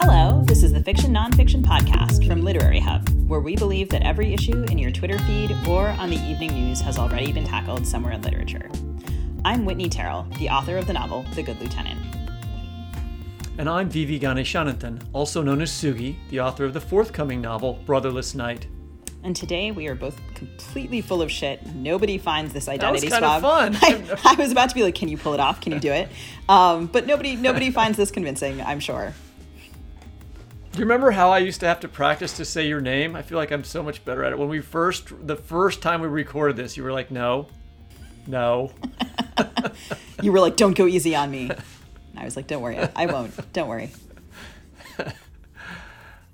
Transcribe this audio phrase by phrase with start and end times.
[0.00, 4.32] Hello, this is the Fiction Nonfiction Podcast from Literary Hub, where we believe that every
[4.32, 8.12] issue in your Twitter feed or on the evening news has already been tackled somewhere
[8.12, 8.70] in literature.
[9.44, 11.98] I'm Whitney Terrell, the author of the novel The Good Lieutenant.
[13.58, 18.36] And I'm Vivi Ganeshananthan, also known as Sugi, the author of the forthcoming novel Brotherless
[18.36, 18.68] Night.
[19.24, 21.66] And today we are both completely full of shit.
[21.74, 23.72] Nobody finds this identity that was swab.
[23.72, 23.78] of fun.
[23.82, 25.60] I, I, was about to be like, "Can you pull it off?
[25.60, 26.08] Can you do it?"
[26.48, 28.62] Um, but nobody, nobody finds this convincing.
[28.62, 29.12] I'm sure.
[30.78, 33.16] Do you remember how I used to have to practice to say your name?
[33.16, 34.38] I feel like I'm so much better at it.
[34.38, 37.48] When we first, the first time we recorded this, you were like, "No,
[38.28, 38.70] no."
[40.22, 43.06] you were like, "Don't go easy on me." And I was like, "Don't worry, I
[43.06, 43.52] won't.
[43.52, 43.90] Don't worry."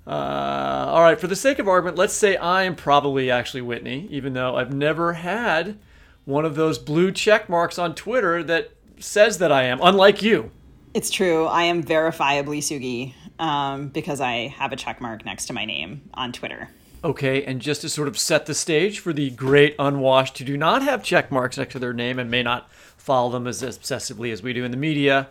[0.07, 4.07] Uh, all right, for the sake of argument, let's say I am probably actually Whitney,
[4.11, 5.79] even though I've never had
[6.25, 10.51] one of those blue check marks on Twitter that says that I am, unlike you.
[10.93, 11.47] It's true.
[11.47, 16.09] I am verifiably Sugi um, because I have a check mark next to my name
[16.13, 16.69] on Twitter.
[17.03, 20.57] Okay, and just to sort of set the stage for the great unwashed who do
[20.57, 24.31] not have check marks next to their name and may not follow them as obsessively
[24.31, 25.27] as we do in the media,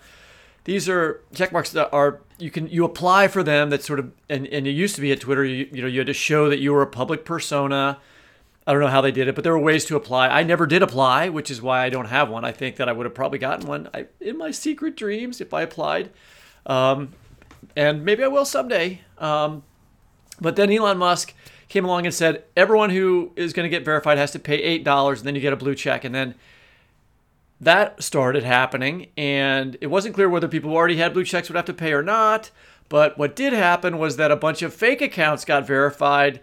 [0.65, 4.13] these are check marks that are you can you apply for them that sort of
[4.29, 6.49] and, and it used to be at twitter you, you know you had to show
[6.49, 7.99] that you were a public persona.
[8.67, 10.29] I don't know how they did it but there were ways to apply.
[10.29, 12.45] I never did apply which is why i don't have one.
[12.45, 13.89] I think that i would have probably gotten one.
[13.93, 16.11] I, in my secret dreams if i applied
[16.67, 17.13] um,
[17.77, 19.63] and maybe i will someday um,
[20.41, 21.35] but then elon musk
[21.69, 25.11] came along and said everyone who is going to get verified has to pay $8
[25.11, 26.35] and then you get a blue check and then
[27.61, 31.57] that started happening, and it wasn't clear whether people who already had blue checks would
[31.57, 32.51] have to pay or not.
[32.89, 36.41] But what did happen was that a bunch of fake accounts got verified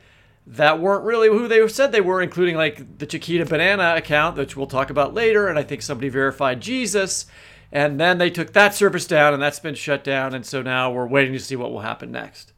[0.48, 4.58] that weren't really who they said they were, including like the Chiquita Banana account, which
[4.58, 5.48] we'll talk about later.
[5.48, 7.28] And I think somebody verified Jesus.
[7.72, 10.34] And then they took that service down, and that's been shut down.
[10.34, 12.54] And so now we're waiting to see what will happen next.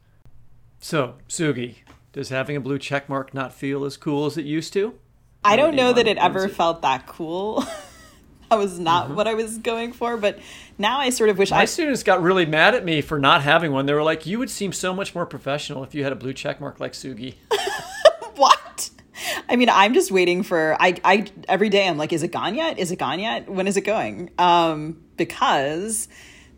[0.80, 1.76] So, Sugi,
[2.12, 4.98] does having a blue check mark not feel as cool as it used to?
[5.44, 7.64] I don't know that it ever felt that cool.
[8.50, 9.16] that was not mm-hmm.
[9.16, 10.16] what I was going for.
[10.16, 10.38] But
[10.78, 11.64] now I sort of wish My I.
[11.66, 13.86] students got really mad at me for not having one.
[13.86, 16.32] They were like, "You would seem so much more professional if you had a blue
[16.32, 17.34] check mark like Sugi."
[18.36, 18.90] what?
[19.48, 20.76] I mean, I'm just waiting for.
[20.80, 22.78] I, I every day I'm like, is it gone yet?
[22.78, 23.48] Is it gone yet?
[23.48, 24.30] When is it going?
[24.38, 26.08] Um, because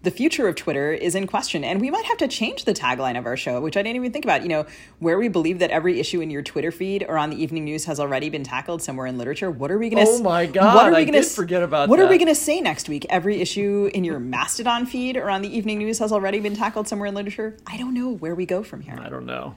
[0.07, 1.65] the future of Twitter is in question.
[1.65, 4.13] And we might have to change the tagline of our show, which I didn't even
[4.13, 4.43] think about.
[4.43, 4.67] You know,
[5.01, 7.87] where we believe that every issue in your Twitter feed or on the evening news
[7.87, 9.51] has already been tackled somewhere in literature.
[9.51, 10.13] What are we going to?
[10.13, 10.77] Oh my god!
[10.77, 11.89] What are we going to forget about?
[11.89, 12.07] What that.
[12.07, 13.05] are we going to say next week?
[13.11, 16.87] Every issue in your Mastodon feed or on the evening news has already been tackled
[16.87, 17.57] somewhere in literature.
[17.67, 18.97] I don't know where we go from here.
[19.01, 19.57] I don't know.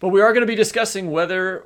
[0.00, 1.64] But we are going to be discussing whether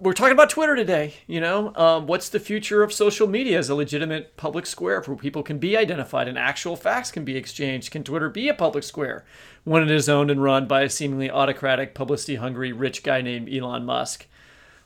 [0.00, 1.14] we're talking about Twitter today.
[1.26, 5.16] You know, um, what's the future of social media as a legitimate public square where
[5.16, 7.90] people can be identified and actual facts can be exchanged?
[7.90, 9.24] Can Twitter be a public square
[9.64, 13.84] when it is owned and run by a seemingly autocratic, publicity-hungry rich guy named Elon
[13.84, 14.26] Musk?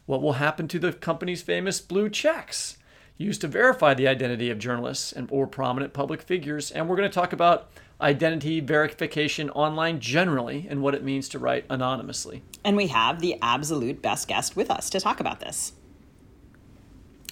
[0.06, 2.76] What will happen to the company's famous blue checks
[3.16, 6.72] used to verify the identity of journalists and or prominent public figures?
[6.72, 11.38] And we're going to talk about identity verification online generally and what it means to
[11.38, 12.42] write anonymously.
[12.64, 15.72] And we have the absolute best guest with us to talk about this.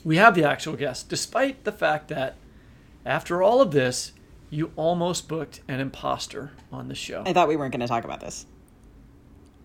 [0.05, 2.37] We have the actual guest, despite the fact that
[3.05, 4.13] after all of this,
[4.51, 7.23] you almost booked an imposter on the show.
[7.25, 8.47] I thought we weren't going to talk about this.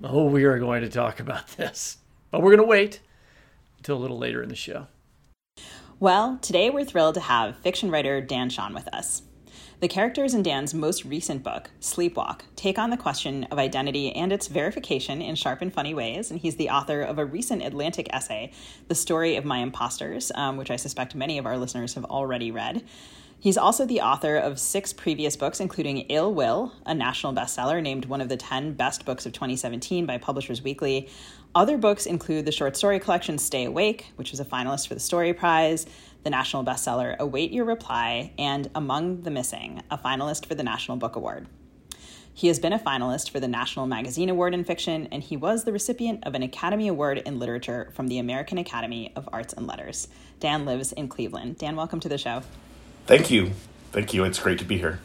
[0.04, 1.98] Oh, we are going to talk about this.
[2.32, 3.02] But we're going to wait
[3.78, 4.88] until a little later in the show.
[6.00, 9.24] Well, today we're thrilled to have fiction writer Dan Chaon with us.
[9.80, 14.34] The characters in Dan's most recent book, Sleepwalk, take on the question of identity and
[14.34, 18.08] its verification in sharp and funny ways, and he's the author of a recent Atlantic
[18.12, 18.52] essay,
[18.88, 22.50] The Story of My Imposters, um, which I suspect many of our listeners have already
[22.50, 22.82] read.
[23.40, 28.06] He's also the author of six previous books, including Ill Will, a national bestseller named
[28.06, 31.08] one of the 10 best books of 2017 by Publishers Weekly.
[31.54, 35.00] Other books include the short story collection Stay Awake, which was a finalist for the
[35.00, 35.86] Story Prize,
[36.28, 40.98] the national bestseller Await Your Reply, and Among the Missing, a finalist for the National
[40.98, 41.48] Book Award.
[42.34, 45.64] He has been a finalist for the National Magazine Award in Fiction, and he was
[45.64, 49.68] the recipient of an Academy Award in Literature from the American Academy of Arts and
[49.68, 50.10] Letters.
[50.42, 51.60] Dan lives in Cleveland.
[51.60, 52.44] Dan, welcome to the show.
[53.06, 53.52] Thank you.
[53.94, 54.26] Thank you.
[54.26, 55.00] It's great to be here.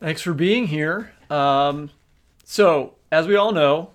[0.00, 1.12] Thanks for being here.
[1.30, 1.90] Um,
[2.42, 3.90] so, as we all know,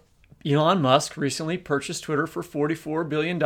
[0.45, 3.39] Elon Musk recently purchased Twitter for $44 billion,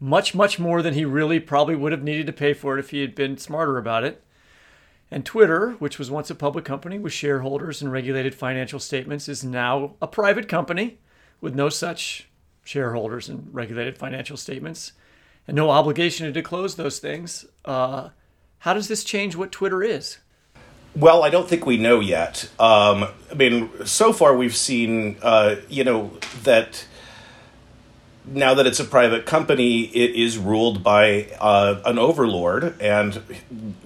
[0.00, 2.90] much, much more than he really probably would have needed to pay for it if
[2.90, 4.22] he had been smarter about it.
[5.10, 9.42] And Twitter, which was once a public company with shareholders and regulated financial statements, is
[9.42, 10.98] now a private company
[11.40, 12.28] with no such
[12.62, 14.92] shareholders and regulated financial statements
[15.46, 17.46] and no obligation to disclose those things.
[17.64, 18.10] Uh,
[18.58, 20.18] how does this change what Twitter is?
[20.94, 22.50] Well, I don't think we know yet.
[22.58, 26.12] Um, I mean, so far we've seen, uh, you know,
[26.42, 26.84] that
[28.32, 33.22] now that it's a private company, it is ruled by uh, an overlord, and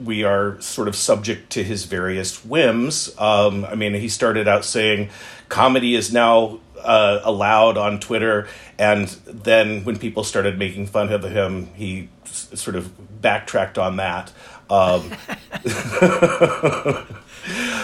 [0.02, 3.14] we are sort of subject to his various whims.
[3.18, 5.10] Um, I mean, he started out saying
[5.48, 8.48] comedy is now uh, allowed on Twitter,
[8.78, 13.96] and then when people started making fun of him, he s- sort of backtracked on
[13.96, 14.32] that.
[14.70, 15.12] Um,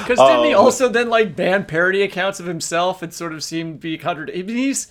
[0.08, 3.74] Because didn't he also then like ban parody accounts of himself and sort of seemed
[3.74, 4.42] to be contradictory?
[4.42, 4.90] I mean, he's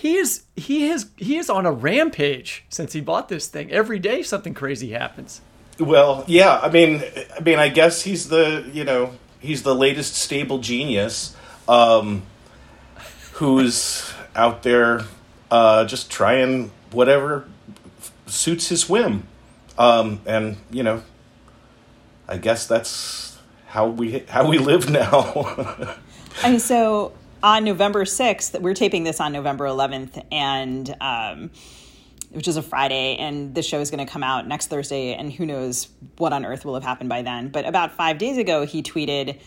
[0.00, 3.70] he is he is he is on a rampage since he bought this thing.
[3.70, 5.42] Every day something crazy happens.
[5.78, 6.58] Well, yeah.
[6.58, 7.02] I mean,
[7.36, 11.36] I mean, I guess he's the you know he's the latest stable genius,
[11.68, 12.22] um,
[13.32, 15.02] who's out there
[15.50, 17.46] uh, just trying whatever
[17.98, 19.24] f- suits his whim,
[19.76, 21.02] um, and you know,
[22.26, 23.36] I guess that's
[23.66, 25.94] how we how we live now.
[26.42, 31.50] I mean, so on November 6th, we're taping this on November 11th, and um,
[32.30, 35.32] which is a Friday, and the show is going to come out next Thursday, and
[35.32, 35.88] who knows
[36.18, 37.48] what on earth will have happened by then.
[37.48, 39.40] But about five days ago, he tweeted,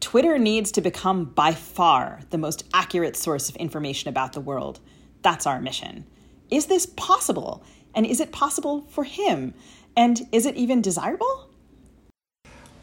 [0.00, 4.80] Twitter needs to become by far the most accurate source of information about the world.
[5.22, 6.06] That's our mission.
[6.50, 7.64] Is this possible?
[7.94, 9.54] And is it possible for him?
[9.96, 11.48] And is it even desirable?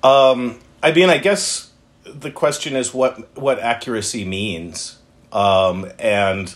[0.03, 1.70] Um, I mean, I guess
[2.03, 4.99] the question is what what accuracy means,
[5.31, 6.53] um, and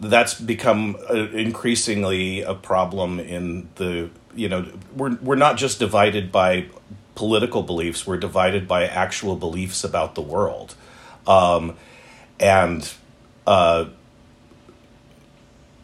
[0.00, 6.66] that's become increasingly a problem in the you know we're we're not just divided by
[7.14, 10.74] political beliefs; we're divided by actual beliefs about the world,
[11.26, 11.76] um,
[12.38, 12.92] and
[13.46, 13.86] uh,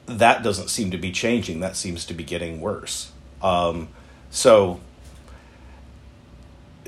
[0.07, 1.61] that doesn't seem to be changing.
[1.61, 3.11] That seems to be getting worse.
[3.43, 3.89] Um,
[4.31, 4.81] so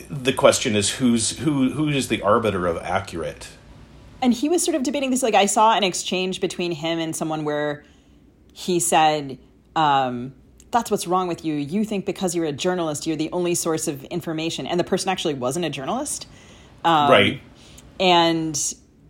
[0.08, 3.48] the question is who's who who is the arbiter of accurate?
[4.22, 7.14] And he was sort of debating this like i saw an exchange between him and
[7.14, 7.84] someone where
[8.52, 9.38] he said
[9.74, 10.34] um,
[10.70, 11.54] that's what's wrong with you.
[11.54, 14.66] You think because you're a journalist you're the only source of information.
[14.66, 16.26] And the person actually wasn't a journalist.
[16.84, 17.40] Um, right.
[18.00, 18.56] And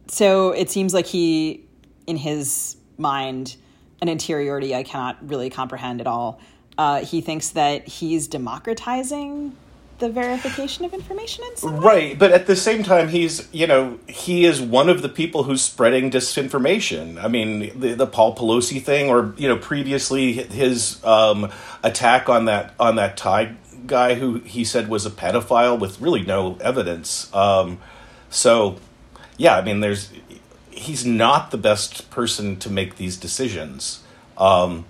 [0.08, 1.64] so it seems like he
[2.06, 3.56] in his mind
[4.00, 6.40] an interiority i cannot really comprehend at all.
[6.78, 9.56] Uh, he thinks that he's democratizing
[9.98, 11.76] the verification of information in some?
[11.80, 15.44] Right, but at the same time, he's you know he is one of the people
[15.44, 17.22] who's spreading disinformation.
[17.22, 21.50] I mean, the, the Paul Pelosi thing, or you know, previously his um,
[21.82, 26.22] attack on that on that Thai guy who he said was a pedophile with really
[26.22, 27.32] no evidence.
[27.34, 27.78] Um,
[28.30, 28.78] so,
[29.36, 30.12] yeah, I mean, there's
[30.70, 34.02] he's not the best person to make these decisions.
[34.36, 34.84] Um,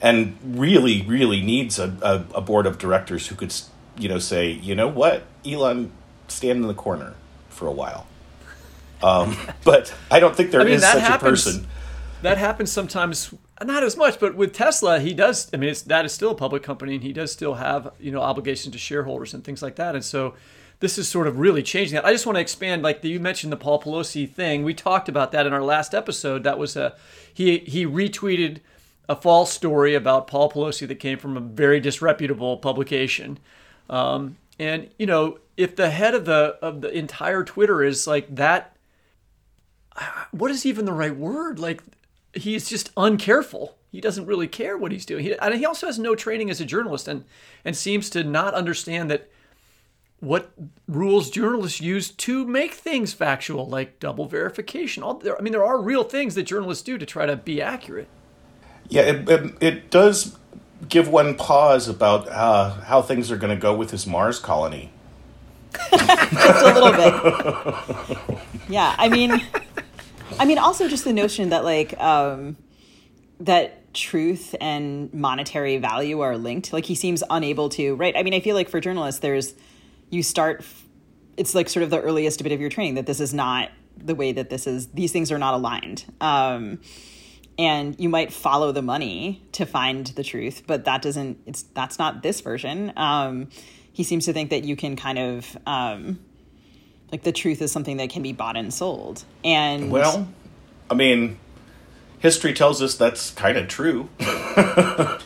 [0.00, 3.52] and really, really needs a, a, a board of directors who could
[3.98, 5.92] you know, say, you know what, Elon,
[6.28, 7.14] stand in the corner
[7.48, 8.06] for a while.
[9.02, 11.66] Um, but I don't think there I mean, is such happens, a person.
[12.22, 15.50] That happens sometimes, not as much, but with Tesla, he does.
[15.52, 18.20] I mean, that is still a public company, and he does still have you know
[18.20, 19.94] obligations to shareholders and things like that.
[19.94, 20.34] And so,
[20.80, 22.04] this is sort of really changing that.
[22.04, 24.64] I just want to expand, like you mentioned the Paul Pelosi thing.
[24.64, 26.42] We talked about that in our last episode.
[26.44, 26.96] That was a
[27.32, 28.58] he he retweeted
[29.08, 33.38] a false story about Paul Pelosi that came from a very disreputable publication.
[33.88, 38.34] Um, and you know, if the head of the of the entire Twitter is like
[38.34, 38.76] that,
[40.30, 41.58] what is even the right word?
[41.58, 41.82] Like
[42.32, 43.74] he's just uncareful.
[43.90, 45.24] He doesn't really care what he's doing.
[45.24, 47.24] He, and he also has no training as a journalist, and
[47.64, 49.30] and seems to not understand that
[50.20, 50.50] what
[50.88, 55.02] rules journalists use to make things factual, like double verification.
[55.02, 57.62] All there, I mean, there are real things that journalists do to try to be
[57.62, 58.08] accurate.
[58.88, 60.36] Yeah, it, it, it does
[60.86, 64.92] give one pause about uh, how things are going to go with his Mars colony.
[65.90, 68.38] just a little bit.
[68.68, 69.40] Yeah, I mean,
[70.38, 72.56] I mean, also just the notion that like um,
[73.40, 76.72] that truth and monetary value are linked.
[76.72, 77.94] Like he seems unable to.
[77.94, 78.14] Right.
[78.16, 79.54] I mean, I feel like for journalists, there's
[80.10, 80.64] you start.
[81.36, 84.14] It's like sort of the earliest bit of your training that this is not the
[84.14, 84.88] way that this is.
[84.88, 86.04] These things are not aligned.
[86.20, 86.80] Um,
[87.58, 91.38] and you might follow the money to find the truth, but that doesn't.
[91.46, 92.92] It's that's not this version.
[92.96, 93.48] Um,
[93.92, 96.20] he seems to think that you can kind of um,
[97.10, 99.24] like the truth is something that can be bought and sold.
[99.42, 100.28] And well,
[100.88, 101.38] I mean,
[102.20, 104.08] history tells us that's kind of true.
[104.18, 105.24] that's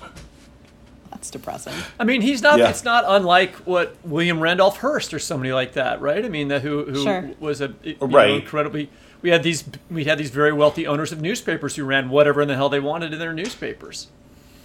[1.31, 1.75] depressing.
[2.01, 2.59] I mean, he's not.
[2.59, 2.71] Yeah.
[2.71, 6.25] It's not unlike what William Randolph Hearst or somebody like that, right?
[6.25, 7.31] I mean, the, who who Sure.
[7.39, 8.31] was a you know, Right.
[8.31, 8.91] incredibly.
[9.23, 9.65] We had these.
[9.91, 12.81] We had these very wealthy owners of newspapers who ran whatever in the hell they
[12.81, 14.09] wanted in their newspapers.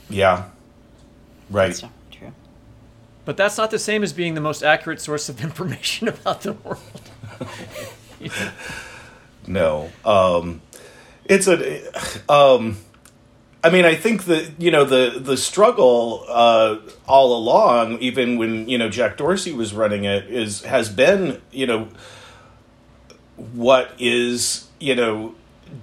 [0.09, 0.49] Yeah.
[1.49, 1.67] Right.
[1.67, 2.33] That's definitely true.
[3.23, 6.53] But that's not the same as being the most accurate source of information about the
[6.53, 6.81] world.
[9.47, 9.89] No.
[10.03, 10.61] Um,
[11.25, 11.81] it's a.
[12.29, 12.77] Um,
[13.63, 18.67] I mean, I think that you know the the struggle uh, all along, even when
[18.69, 21.87] you know Jack Dorsey was running it, is has been you know
[23.37, 25.35] what is you know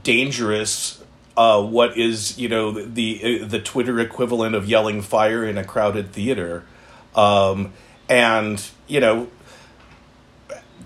[0.02, 1.00] dangerous.
[1.36, 6.12] Uh, what is you know the the Twitter equivalent of yelling fire in a crowded
[6.12, 6.64] theater,
[7.16, 7.72] um,
[8.08, 9.28] and you know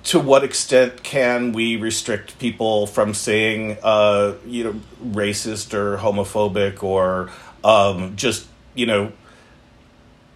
[0.08, 6.82] to what extent can we restrict people from saying, uh, you know, racist or homophobic
[6.82, 7.30] or
[7.62, 9.12] um, just, you know,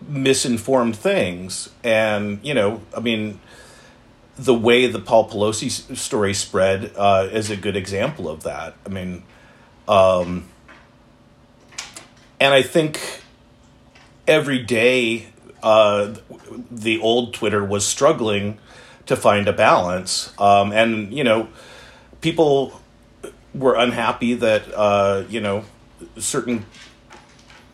[0.06, 1.70] misinformed things?
[1.82, 3.40] And, you know, I mean,
[4.36, 8.74] the way the Paul Pelosi story spread uh, is a good example of that.
[8.86, 9.22] I mean,
[9.86, 10.48] um,
[12.40, 13.22] and I think
[14.26, 15.26] every day
[15.62, 16.14] uh,
[16.70, 18.58] the old Twitter was struggling
[19.06, 20.32] to find a balance.
[20.38, 21.48] Um, and, you know,
[22.20, 22.80] people
[23.54, 25.64] were unhappy that, uh, you know,
[26.18, 26.64] certain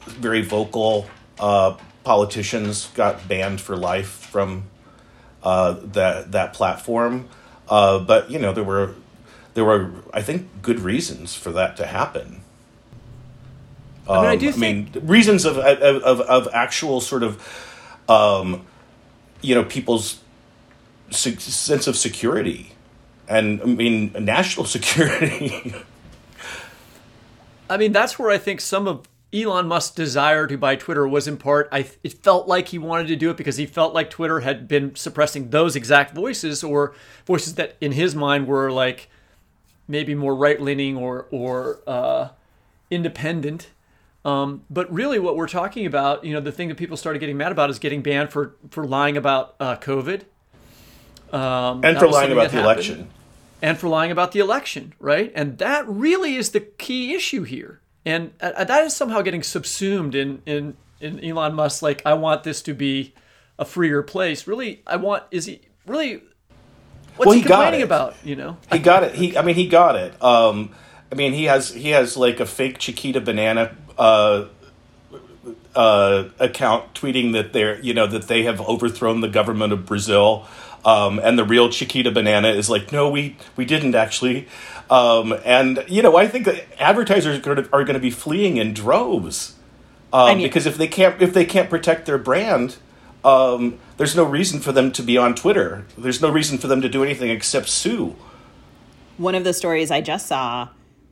[0.07, 1.07] very vocal
[1.39, 4.65] uh, politicians got banned for life from
[5.43, 7.29] uh, that, that platform.
[7.69, 8.95] Uh, but, you know, there were,
[9.55, 12.43] there were, I think, good reasons for that to happen.
[14.09, 17.43] I mean, I Um, do I mean, reasons of, of, of, of actual sort of,
[18.09, 18.65] um,
[19.43, 20.21] you know, people's
[21.11, 22.73] se- sense of security
[23.29, 25.75] and I mean national security.
[27.69, 31.29] I mean, that's where I think some of Elon Musk's desire to buy Twitter was
[31.29, 31.69] in part.
[31.71, 34.67] I it felt like he wanted to do it because he felt like Twitter had
[34.67, 36.95] been suppressing those exact voices or
[37.27, 39.11] voices that in his mind were like
[39.87, 42.29] maybe more right leaning or or uh,
[42.91, 43.71] independent.
[44.25, 47.37] Um, but really, what we're talking about, you know, the thing that people started getting
[47.37, 50.23] mad about is getting banned for for lying about uh, COVID.
[51.33, 53.11] Um, and for lying about the happened election.
[53.61, 55.31] and for lying about the election, right?
[55.35, 57.83] And that really is the key issue here.
[58.09, 61.83] And uh, that is somehow getting subsumed in, in, in Elon Musk.
[61.83, 63.13] Like, I want this to be
[63.59, 64.47] a freer place.
[64.47, 66.23] Really, I want, is he really,
[67.17, 68.57] what's Well, he, he complaining about, you know?
[68.73, 69.15] He got it.
[69.15, 70.23] He I mean he got it.
[70.23, 70.71] Um
[71.13, 74.47] I mean he has he has like a fake Chiquita banana uh
[75.75, 80.47] uh account tweeting that they're you know that they have overthrown the government of Brazil.
[80.85, 84.47] Um, and the real Chiquita banana is like, no, we we didn't actually.
[84.89, 88.11] Um, and you know, I think that advertisers are going to, are going to be
[88.11, 89.57] fleeing in droves
[90.13, 92.77] um, I mean- because if they can't if they can't protect their brand,
[93.25, 95.85] um, there's no reason for them to be on Twitter.
[95.97, 98.17] There's no reason for them to do anything except sue.
[99.17, 100.69] One of the stories I just saw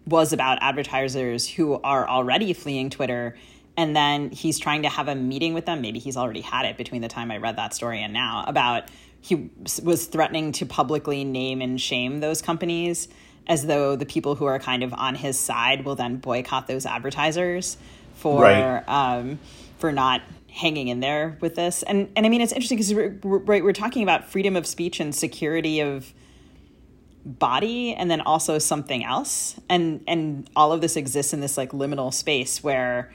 [0.07, 3.37] was about advertisers who are already fleeing Twitter.
[3.77, 5.81] And then he's trying to have a meeting with them.
[5.83, 8.85] Maybe he's already had it between the time I read that story and now about
[9.21, 9.51] he
[9.83, 13.09] was threatening to publicly name and shame those companies
[13.49, 16.87] as though the people who are kind of on his side will then boycott those
[16.87, 17.77] advertisers
[18.15, 18.83] for Right.
[18.89, 19.39] um,
[19.79, 21.83] for not hanging in there with this.
[21.83, 24.67] And and I mean it's interesting because we're, we're, right, we're talking about freedom of
[24.67, 26.13] speech and security of
[27.25, 31.73] body and then also something else and and all of this exists in this like
[31.73, 33.13] liminal space where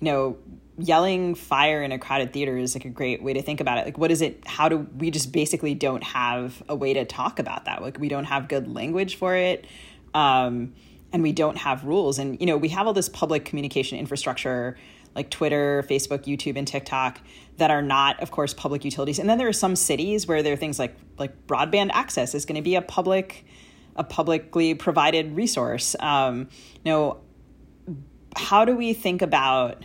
[0.00, 0.36] you know
[0.78, 3.84] yelling fire in a crowded theater is like a great way to think about it
[3.84, 7.38] like what is it how do we just basically don't have a way to talk
[7.38, 9.66] about that like we don't have good language for it
[10.14, 10.72] um
[11.12, 14.76] and we don't have rules and you know we have all this public communication infrastructure
[15.14, 17.20] like Twitter, Facebook, YouTube, and TikTok
[17.56, 19.18] that are not, of course, public utilities.
[19.18, 22.44] And then there are some cities where there are things like like broadband access is
[22.44, 23.44] going to be a public,
[23.96, 25.96] a publicly provided resource.
[26.00, 26.48] Um,
[26.84, 27.20] you know,
[28.36, 29.82] how do we think about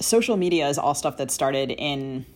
[0.00, 2.26] social media is all stuff that started in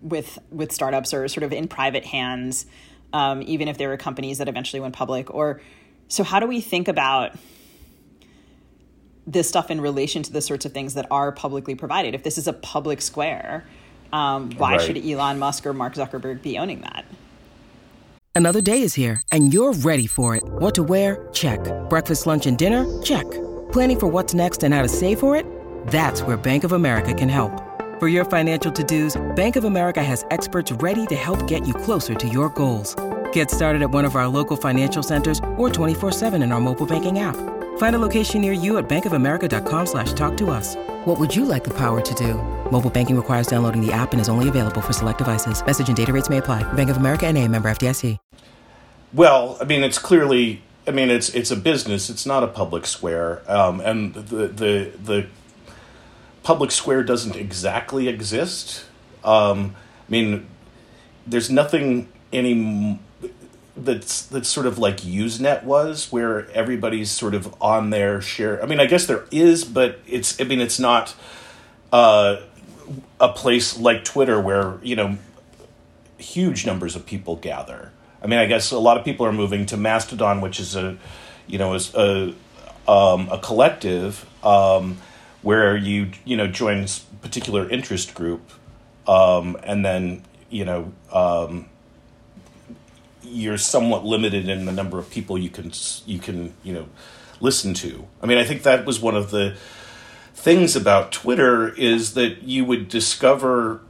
[0.00, 2.66] with with startups or sort of in private hands,
[3.12, 5.32] um, even if there were companies that eventually went public.
[5.34, 5.60] Or
[6.08, 7.32] so, how do we think about
[9.26, 12.14] this stuff in relation to the sorts of things that are publicly provided?
[12.14, 13.64] If this is a public square,
[14.12, 14.80] um, why Right.
[14.80, 17.04] should Elon Musk or Mark Zuckerberg be owning that?
[18.34, 20.44] Another day is here, and you're ready for it.
[20.44, 21.28] What to wear?
[21.32, 21.60] Check.
[21.90, 22.86] Breakfast, lunch, and dinner?
[23.02, 23.26] Check.
[23.72, 25.44] Planning for what's next and how to save for it?
[25.88, 27.62] That's where Bank of America can help.
[27.98, 32.14] For your financial to-dos, Bank of America has experts ready to help get you closer
[32.14, 32.94] to your goals.
[33.32, 37.18] Get started at one of our local financial centers or 24-7 in our mobile banking
[37.18, 37.34] app.
[37.78, 40.76] Find a location near you at bankofamerica.com slash talk to us.
[41.06, 42.34] What would you like the power to do?
[42.70, 45.64] Mobile banking requires downloading the app and is only available for select devices.
[45.64, 46.70] Message and data rates may apply.
[46.74, 48.18] Bank of America and a member FDIC.
[49.14, 50.60] Well, I mean, it's clearly.
[50.86, 52.10] I mean, it's it's a business.
[52.10, 55.26] It's not a public square, um, and the the the
[56.48, 58.86] public square doesn't exactly exist.
[59.22, 59.76] Um,
[60.08, 60.46] I mean,
[61.26, 62.98] there's nothing any
[63.76, 68.62] that's that's sort of like Usenet was, where everybody's sort of on their share.
[68.62, 70.40] I mean, I guess there is, but it's.
[70.40, 71.14] I mean, it's not
[71.92, 72.38] uh,
[73.20, 75.18] a place like Twitter where you know
[76.16, 77.92] huge numbers of people gather.
[78.22, 80.96] I mean, I guess a lot of people are moving to Mastodon, which is a,
[81.46, 82.32] you know, is a
[82.88, 84.96] um, a collective um,
[85.42, 86.88] where you you know join a
[87.22, 88.50] particular interest group,
[89.06, 91.66] um, and then you know um,
[93.22, 95.72] you're somewhat limited in the number of people you can
[96.06, 96.88] you can you know
[97.40, 98.06] listen to.
[98.22, 99.56] I mean, I think that was one of the
[100.34, 103.80] things about Twitter is that you would discover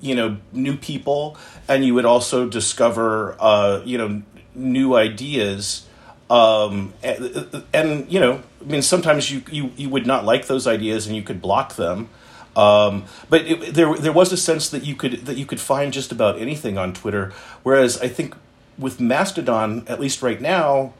[0.00, 1.36] you know new people
[1.68, 4.22] and you would also discover uh, you know
[4.54, 5.86] new ideas
[6.30, 10.66] um, and, and you know I mean sometimes you, you you would not like those
[10.66, 12.08] ideas and you could block them
[12.56, 15.92] um, but it, there there was a sense that you could that you could find
[15.92, 18.34] just about anything on Twitter whereas I think
[18.78, 20.94] with Mastodon at least right now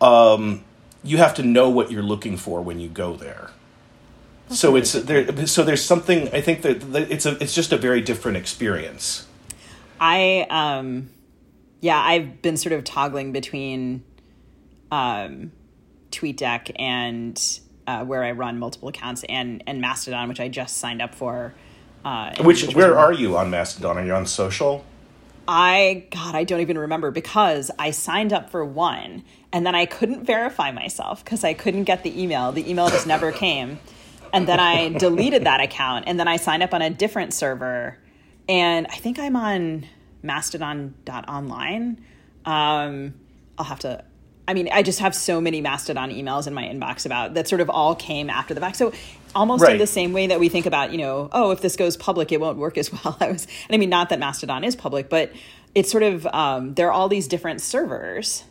[0.00, 0.64] um,
[1.02, 3.50] you have to know what you're looking for when you go there
[4.50, 5.46] so it's there.
[5.46, 6.28] So there's something.
[6.32, 7.36] I think that, that it's a.
[7.42, 9.26] It's just a very different experience.
[10.00, 11.10] I um
[11.80, 14.04] yeah, I've been sort of toggling between
[14.90, 15.52] um
[16.10, 21.02] TweetDeck and uh, where I run multiple accounts and and Mastodon, which I just signed
[21.02, 21.54] up for.
[22.04, 23.98] Uh, Which, where are you on Mastodon?
[23.98, 24.84] Are you on social?
[25.48, 29.86] I God, I don't even remember because I signed up for one and then I
[29.86, 32.52] couldn't verify myself because I couldn't get the email.
[32.52, 33.80] The email just never came.
[34.32, 37.96] And then I deleted that account and then I signed up on a different server.
[38.46, 39.86] And I think I'm on
[40.22, 42.04] mastodon.online.
[42.44, 43.14] Um,
[43.56, 44.04] I'll have to
[44.48, 47.60] I mean, I just have so many Mastodon emails in my inbox about that sort
[47.60, 48.76] of all came after the fact.
[48.76, 48.92] So
[49.34, 51.98] almost in the same way that we think about, you know, oh, if this goes
[51.98, 53.14] public, it won't work as well.
[53.20, 55.32] I was, and I mean, not that Mastodon is public, but
[55.74, 58.42] it's sort of um, there are all these different servers,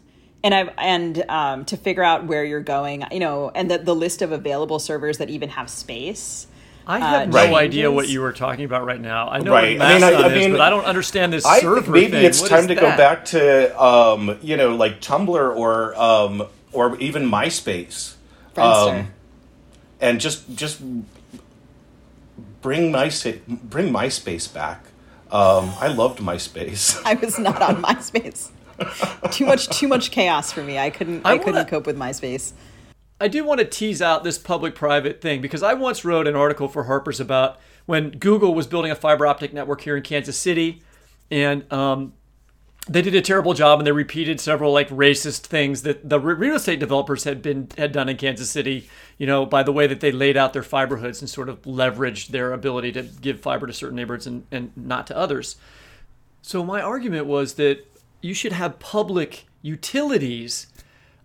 [0.43, 3.95] and I've and um, to figure out where you're going, you know, and the the
[3.95, 6.45] list of available servers that even have space.
[6.89, 7.53] I have Uh, no Right.
[7.53, 9.27] idea what you were talking about right now.
[9.29, 9.77] I know Right.
[9.77, 11.81] what I mean, I- Mastodon I is, mean, but I don't understand this I server
[11.81, 12.25] think maybe thing.
[12.25, 16.47] it's What time is to go back to um, you know like Tumblr or um,
[16.71, 18.13] or even MySpace,
[18.55, 19.09] Um,
[19.99, 20.79] and just just
[22.61, 23.11] bring my
[23.47, 24.85] bring MySpace back.
[25.31, 27.01] Um, I loved MySpace.
[27.05, 28.49] I was not on MySpace.
[29.31, 30.77] too much, too much chaos for me.
[30.77, 32.53] I couldn't, I I, wanna- couldn't cope with MySpace.
[33.19, 36.35] I do want to tease out this public private thing because I once wrote an
[36.35, 40.37] article for Harper's about when Google was building a fiber optic network here in Kansas
[40.37, 40.83] City,
[41.31, 42.13] and um,
[42.89, 46.35] they did a terrible job and they repeated several like racist things that the re-
[46.35, 48.89] real estate developers had been had done in Kansas City.
[49.17, 51.61] You know, by the way that they laid out their fiber hoods and sort of
[51.63, 55.57] leveraged their ability to give fiber to certain neighborhoods and, and not to others.
[56.41, 57.85] So my argument was that
[58.21, 60.67] you should have public utilities.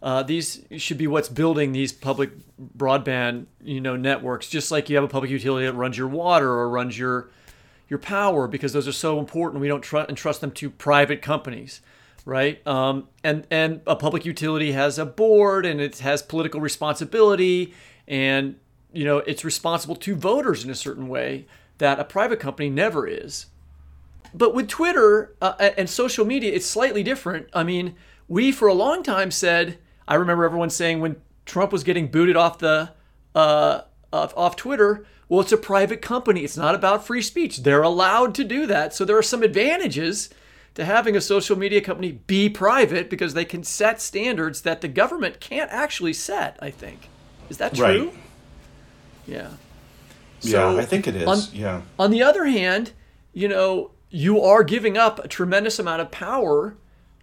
[0.02, 2.30] Uh, these should be what's building these public
[2.76, 4.48] broadband, you know, networks.
[4.48, 7.30] Just like you have a public utility that runs your water or runs your
[7.88, 9.60] your power, because those are so important.
[9.60, 11.80] We don't tr- entrust them to private companies,
[12.24, 12.66] right?
[12.66, 17.72] Um, and and a public utility has a board and it has political responsibility,
[18.08, 18.56] and
[18.92, 21.46] you know it's responsible to voters in a certain way
[21.78, 23.46] that a private company never is
[24.34, 27.48] but with Twitter uh, and social media, it's slightly different.
[27.52, 27.94] I mean,
[28.28, 32.36] we for a long time said, I remember everyone saying when Trump was getting booted
[32.36, 32.92] off the
[33.34, 36.44] uh, off, off Twitter, well, it's a private company.
[36.44, 37.62] It's not about free speech.
[37.62, 38.94] They're allowed to do that.
[38.94, 40.28] So there are some advantages
[40.74, 44.88] to having a social media company be private because they can set standards that the
[44.88, 46.58] government can't actually set.
[46.60, 47.08] I think
[47.48, 47.84] is that true?
[47.84, 48.14] Right.
[49.26, 49.50] Yeah.
[50.40, 51.28] yeah, I think it is.
[51.28, 51.82] On, yeah.
[51.98, 52.92] On the other hand,
[53.32, 56.76] you know, you are giving up a tremendous amount of power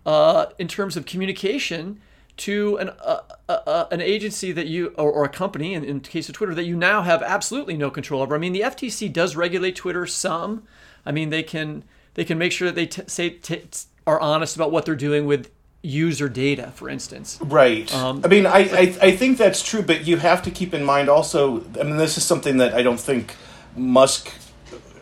[0.06, 2.02] uh, in terms of communication
[2.40, 6.00] to an uh, uh, uh, an agency that you or, or a company in, in
[6.00, 8.36] the case of Twitter that you now have absolutely no control over.
[8.36, 10.64] I mean, the FTC does regulate Twitter some.
[11.06, 11.84] I mean, they can
[12.16, 13.64] they can make sure that they t- say t-
[14.08, 17.40] are honest about what they're doing with user data, for instance.
[17.42, 17.94] Right.
[17.94, 20.84] Um, I mean, I, I I think that's true, but you have to keep in
[20.84, 21.64] mind also.
[21.80, 23.36] I mean, this is something that I don't think
[23.76, 24.30] Musk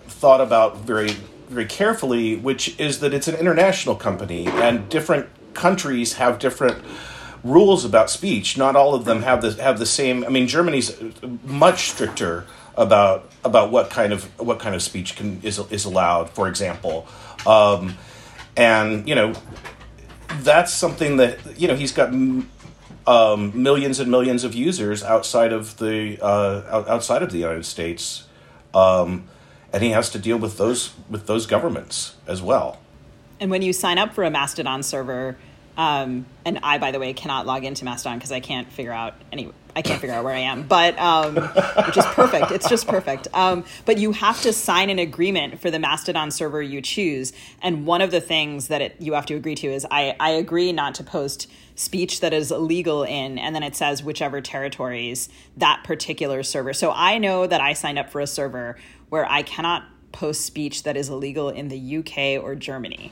[0.07, 1.11] thought about very
[1.49, 6.77] very carefully, which is that it's an international company and different countries have different
[7.43, 8.57] rules about speech.
[8.57, 10.23] Not all of them have the have the same.
[10.23, 10.95] I mean, Germany's
[11.43, 12.45] much stricter
[12.75, 16.29] about about what kind of what kind of speech can is is allowed.
[16.29, 17.07] For example,
[17.45, 17.97] um,
[18.55, 19.33] and you know
[20.39, 22.13] that's something that you know he's got
[23.07, 28.27] um, millions and millions of users outside of the uh, outside of the United States,
[28.73, 29.27] um,
[29.73, 32.79] and he has to deal with those with those governments as well.
[33.39, 35.37] And when you sign up for a Mastodon server,
[35.77, 39.13] um, and I, by the way, cannot log into Mastodon because I can't figure out
[39.31, 39.51] any.
[39.75, 42.49] I can't figure out where I am, but um, which is perfect.
[42.49, 43.27] It's just perfect.
[43.31, 47.85] Um, but you have to sign an agreement for the Mastodon server you choose, and
[47.85, 50.73] one of the things that it, you have to agree to is I, I agree
[50.73, 55.83] not to post speech that is illegal in, and then it says whichever territories that
[55.83, 56.73] particular server.
[56.73, 58.77] So I know that I signed up for a server
[59.09, 63.11] where I cannot post speech that is illegal in the UK or Germany.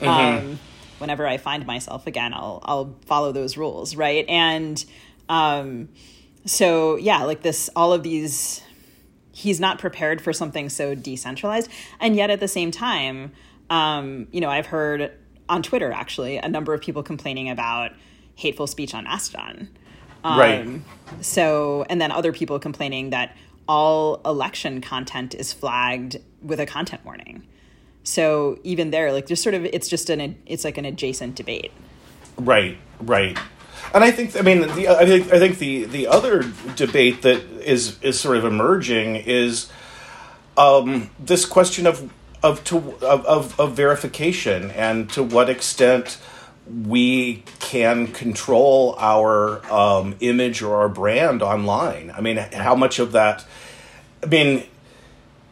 [0.00, 0.54] Mm-hmm.
[0.98, 4.24] Whenever I find myself again, I'll I'll follow those rules, right?
[4.28, 4.84] And
[5.28, 5.88] um,
[6.44, 8.62] so yeah, like this, all of these,
[9.32, 13.32] he's not prepared for something so decentralized, and yet at the same time,
[13.70, 15.12] um, you know, I've heard
[15.48, 17.92] on Twitter actually a number of people complaining about
[18.34, 19.68] hateful speech on Mastodon.
[20.24, 20.80] Um, right.
[21.24, 23.36] So, and then other people complaining that
[23.68, 27.46] all election content is flagged with a content warning.
[28.08, 31.70] So even there, like there's sort of it's just an it's like an adjacent debate.
[32.38, 33.38] Right, right.
[33.92, 37.42] And I think I mean the, I think I think the the other debate that
[37.60, 39.70] is is sort of emerging is
[40.56, 42.10] um, this question of
[42.42, 46.16] of to of, of, of verification and to what extent
[46.66, 52.10] we can control our um, image or our brand online.
[52.16, 53.44] I mean, how much of that?
[54.22, 54.64] I mean,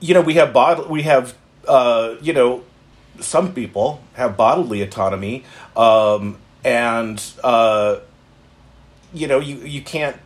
[0.00, 1.34] you know, we have bod- we have
[1.66, 2.64] uh, you know,
[3.20, 5.44] some people have bodily autonomy,
[5.76, 7.98] um, and uh,
[9.12, 10.16] you know, you you can't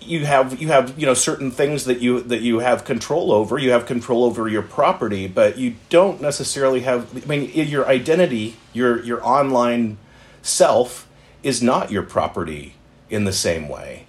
[0.00, 3.58] you have you have you know certain things that you that you have control over.
[3.58, 8.56] You have control over your property but you don't necessarily have i mean your identity
[8.74, 9.96] your your online
[10.42, 11.08] self
[11.42, 12.74] is not your property
[13.10, 14.06] in the same way.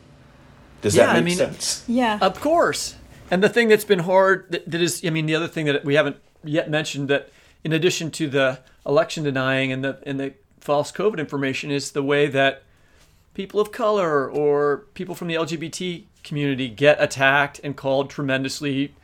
[0.81, 1.83] Does yeah, that make I mean, sense?
[1.87, 2.17] Yeah.
[2.21, 2.95] Of course.
[3.31, 5.83] And the thing that's been hard that, that is i mean the other thing that
[5.83, 7.29] we haven't yet mentioned that
[7.63, 12.03] in addition to the election denying and the and the false covid information is the
[12.03, 12.63] way that
[13.35, 18.95] people of color or people from the LGBT community get attacked and called tremendously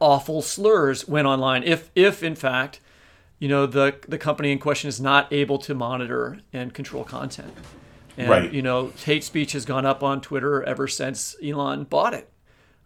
[0.00, 1.62] awful slurs when online.
[1.62, 2.80] If if in fact,
[3.38, 7.54] you know, the the company in question is not able to monitor and control content.
[8.16, 8.52] And, right.
[8.52, 12.28] you know, hate speech has gone up on Twitter ever since Elon bought it,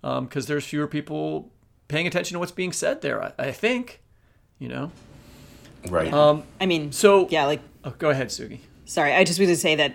[0.02, 1.50] because um, there's fewer people
[1.88, 3.22] paying attention to what's being said there.
[3.22, 4.02] I, I think,
[4.58, 4.92] you know.
[5.88, 6.12] Right.
[6.12, 7.60] Um, I mean, so yeah, like.
[7.84, 8.60] Oh, go ahead, Sugi.
[8.84, 9.94] Sorry, I just wanted to say that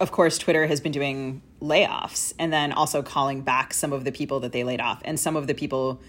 [0.00, 4.12] of course, Twitter has been doing layoffs and then also calling back some of the
[4.12, 5.00] people that they laid off.
[5.04, 6.00] And some of the people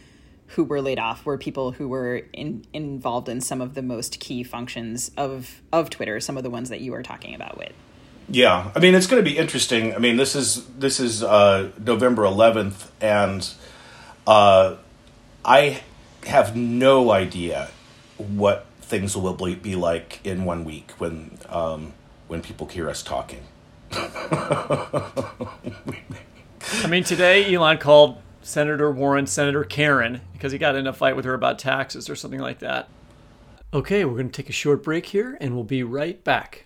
[0.48, 4.20] who were laid off were people who were in, involved in some of the most
[4.20, 7.74] key functions of, of Twitter, some of the ones that you were talking about with.
[8.28, 9.94] Yeah, I mean it's going to be interesting.
[9.94, 13.48] I mean this is this is uh, November 11th, and
[14.26, 14.78] uh,
[15.46, 15.84] I
[16.26, 17.70] have no idea
[18.18, 21.94] what things will be like in one week when um,
[22.28, 23.44] when people hear us talking.
[23.92, 25.38] I
[26.90, 31.26] mean, today Elon called Senator Warren Senator Karen because he got in a fight with
[31.26, 32.90] her about taxes or something like that.
[33.72, 36.66] Okay, we're going to take a short break here and we'll be right back.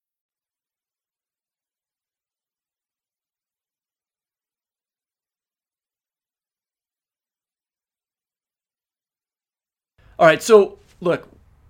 [10.21, 11.27] All right, so look,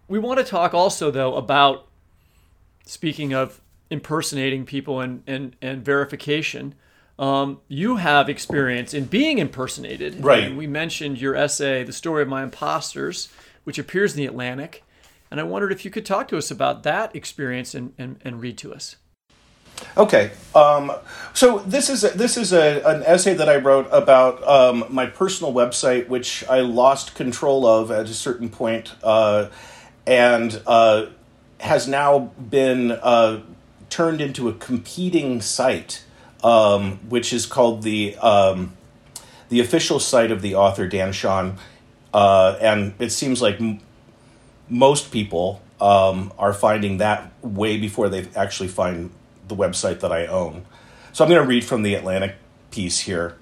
[0.10, 1.88] we want to talk also though about
[2.86, 6.76] speaking of impersonating people and and, and verification.
[7.18, 10.22] Um, you have experience in being impersonated.
[10.22, 10.44] Right.
[10.44, 13.30] And we mentioned your essay, The Story of My Imposters,
[13.64, 14.84] which appears in the Atlantic.
[15.30, 18.42] And I wondered if you could talk to us about that experience and, and, and
[18.42, 18.98] read to us.
[19.98, 20.92] Okay, um,
[21.34, 25.06] so this is a, this is a, an essay that I wrote about um, my
[25.06, 29.50] personal website, which I lost control of at a certain point, uh,
[30.08, 31.08] and uh,
[31.60, 33.42] has now been uh,
[33.90, 36.04] turned into a competing site,
[36.44, 38.74] um, which is called the um,
[39.50, 41.58] the official site of the author Dan Chaon,
[42.14, 43.82] uh, and it seems like m-
[44.70, 49.12] most people um, are finding that way before they actually find
[49.52, 50.66] the website that I own.
[51.14, 52.36] So I'm going to read from the Atlantic
[52.72, 53.38] piece here.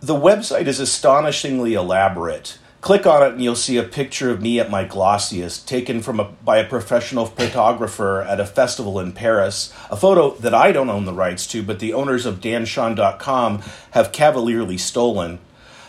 [0.00, 2.58] The website is astonishingly elaborate.
[2.80, 6.20] Click on it and you'll see a picture of me at my glossiest, taken from
[6.20, 9.72] a, by a professional photographer at a festival in Paris.
[9.90, 13.62] A photo that I don't own the rights to, but the owners of danchaon.com
[13.92, 15.38] have cavalierly stolen.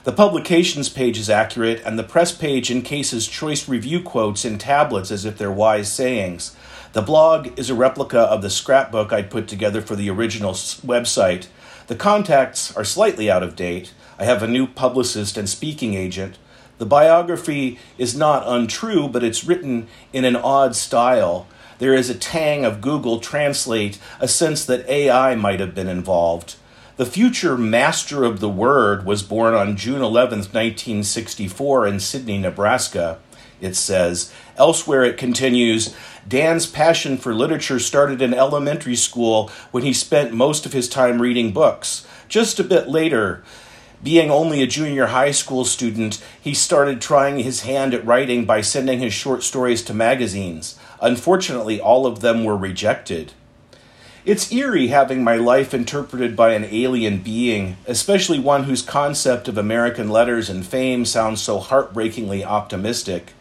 [0.05, 5.11] The publications page is accurate, and the press page encases choice review quotes in tablets
[5.11, 6.55] as if they're wise sayings.
[6.93, 11.47] The blog is a replica of the scrapbook I'd put together for the original website.
[11.87, 13.93] The contacts are slightly out of date.
[14.17, 16.37] I have a new publicist and speaking agent.
[16.77, 21.47] The biography is not untrue, but it's written in an odd style.
[21.79, 26.55] There is a tang of Google Translate, a sense that AI might have been involved.
[26.97, 33.19] The future master of the word was born on June 11, 1964, in Sidney, Nebraska.
[33.59, 34.31] It says.
[34.57, 35.95] Elsewhere, it continues
[36.27, 41.21] Dan's passion for literature started in elementary school when he spent most of his time
[41.21, 42.05] reading books.
[42.27, 43.43] Just a bit later,
[44.03, 48.61] being only a junior high school student, he started trying his hand at writing by
[48.61, 50.77] sending his short stories to magazines.
[51.01, 53.33] Unfortunately, all of them were rejected.
[54.25, 59.57] It's eerie having my life interpreted by an alien being, especially one whose concept of
[59.57, 63.31] American letters and fame sounds so heartbreakingly optimistic.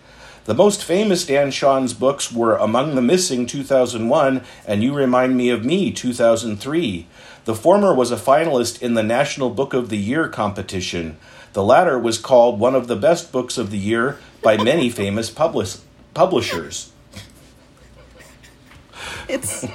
[0.46, 5.50] The most famous Dan Chaon's books were Among the Missing 2001 and You Remind Me
[5.50, 7.09] of Me 2003.
[7.46, 11.16] The former was a finalist in the National Book of the Year competition.
[11.52, 15.30] The latter was called one of the best books of the year by many famous
[15.30, 15.82] publis-
[16.14, 16.92] publishers.
[19.28, 19.66] It's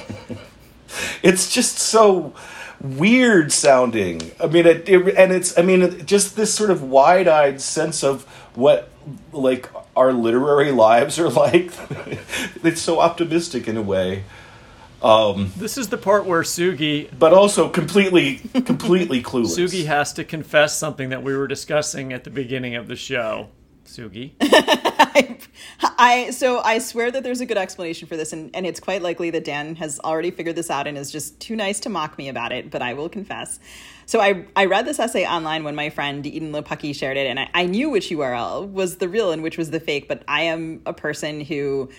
[1.22, 2.34] it's just so
[2.80, 4.32] weird sounding.
[4.40, 8.24] I mean, it, it, and it's I mean, just this sort of wide-eyed sense of
[8.56, 8.88] what
[9.34, 11.72] like our literary lives are like.
[12.64, 14.24] it's so optimistic in a way.
[15.02, 19.58] Um, This is the part where Sugi but also completely, completely clueless.
[19.58, 23.50] Sugi has to confess something that we were discussing at the beginning of the show.
[23.86, 24.32] Sugi.
[25.82, 29.02] I so I swear that there's a good explanation for this, and, and it's quite
[29.02, 32.18] likely that Dan has already figured this out and is just too nice to mock
[32.18, 33.60] me about it, but I will confess.
[34.06, 37.40] So I I read this essay online when my friend Edan Lepucki shared it, and
[37.40, 40.44] I, I knew which URL was the real and which was the fake, but I
[40.44, 41.90] am a person who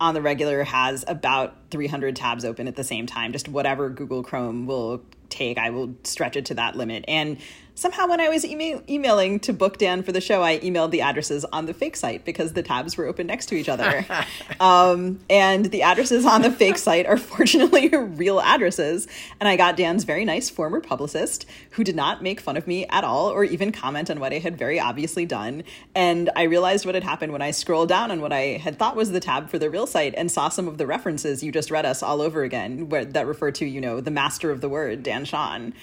[0.00, 3.32] on the regular has about 300 tabs open at the same time.
[3.32, 7.04] Just whatever Google Chrome will take, I will stretch it to that limit.
[7.08, 7.38] And
[7.76, 11.02] somehow, when I was email- emailing to book Dan for the show, I emailed the
[11.02, 14.04] addresses on the fake site because the tabs were open next to each other.
[14.60, 19.06] um, and the addresses on the fake site are fortunately real addresses.
[19.38, 22.86] And I got Dan's very nice former publicist who did not make fun of me
[22.86, 25.62] at all or even comment on what I had very obviously done.
[25.94, 28.96] And I realized what had happened when I scrolled down on what I had thought
[28.96, 31.70] was the tab for the real site and saw some of the references you just
[31.70, 34.68] read us all over again, where that refer to, you know, the master of the
[34.68, 35.74] word, Dan Chaon.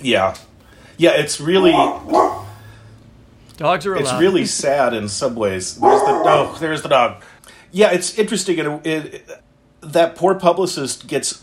[0.00, 0.34] Yeah,
[0.96, 1.12] yeah.
[1.12, 1.72] It's really,
[3.56, 4.00] Dogs are allowed.
[4.02, 5.78] it's really sad in some ways.
[5.78, 7.22] There's the oh, there's the dog.
[7.70, 8.58] Yeah, it's interesting.
[8.58, 9.30] It, it,
[9.80, 11.42] that poor publicist gets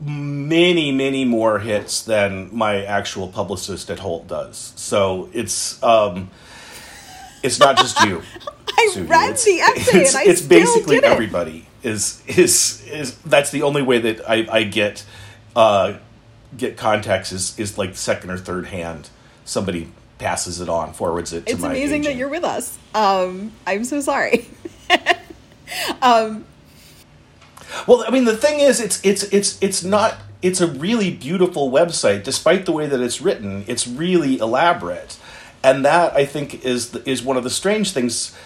[0.00, 4.72] many, many more hits than my actual publicist at Holt does.
[4.76, 6.30] So it's um,
[7.42, 8.22] it's not just you.
[8.78, 11.10] I read It's- the essay it's, and I it's still basically did it.
[11.10, 15.04] everybody is is is that's the only way that I, I get
[15.54, 15.94] uh,
[16.56, 19.08] get contacts is is like second or third hand.
[19.44, 19.88] Somebody
[20.18, 22.78] passes it on, forwards it to It's my amazing that you're with us.
[22.94, 24.46] Um, I'm so sorry.
[26.02, 26.44] um,
[27.86, 30.16] Well, I mean, the thing is, it's it's it's it's not.
[30.42, 33.64] It's a really beautiful website, despite the way that it's written.
[33.68, 35.16] It's really elaborate,
[35.62, 38.36] and that I think is the, is one of the strange things.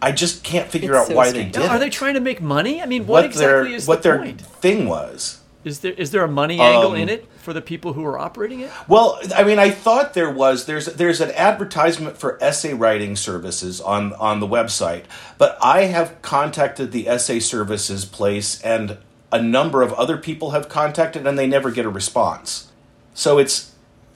[0.00, 1.52] I just can't figure It's out so why strange.
[1.54, 1.72] they Now, did.
[1.72, 1.80] are it.
[1.80, 2.80] they trying to make money?
[2.82, 4.40] I mean, what, exactly their is what the their point?
[4.40, 5.40] thing was?
[5.64, 8.18] Is there is there a money angle Um, in it for the people who are
[8.18, 8.70] operating it?
[8.88, 10.66] Well, I mean, I thought there was.
[10.66, 15.04] There's there's an advertisement for essay writing services on on the website,
[15.38, 18.98] but I have contacted the essay services place, and
[19.30, 22.68] a number of other people have contacted, and they never get a response.
[23.14, 23.70] So it's,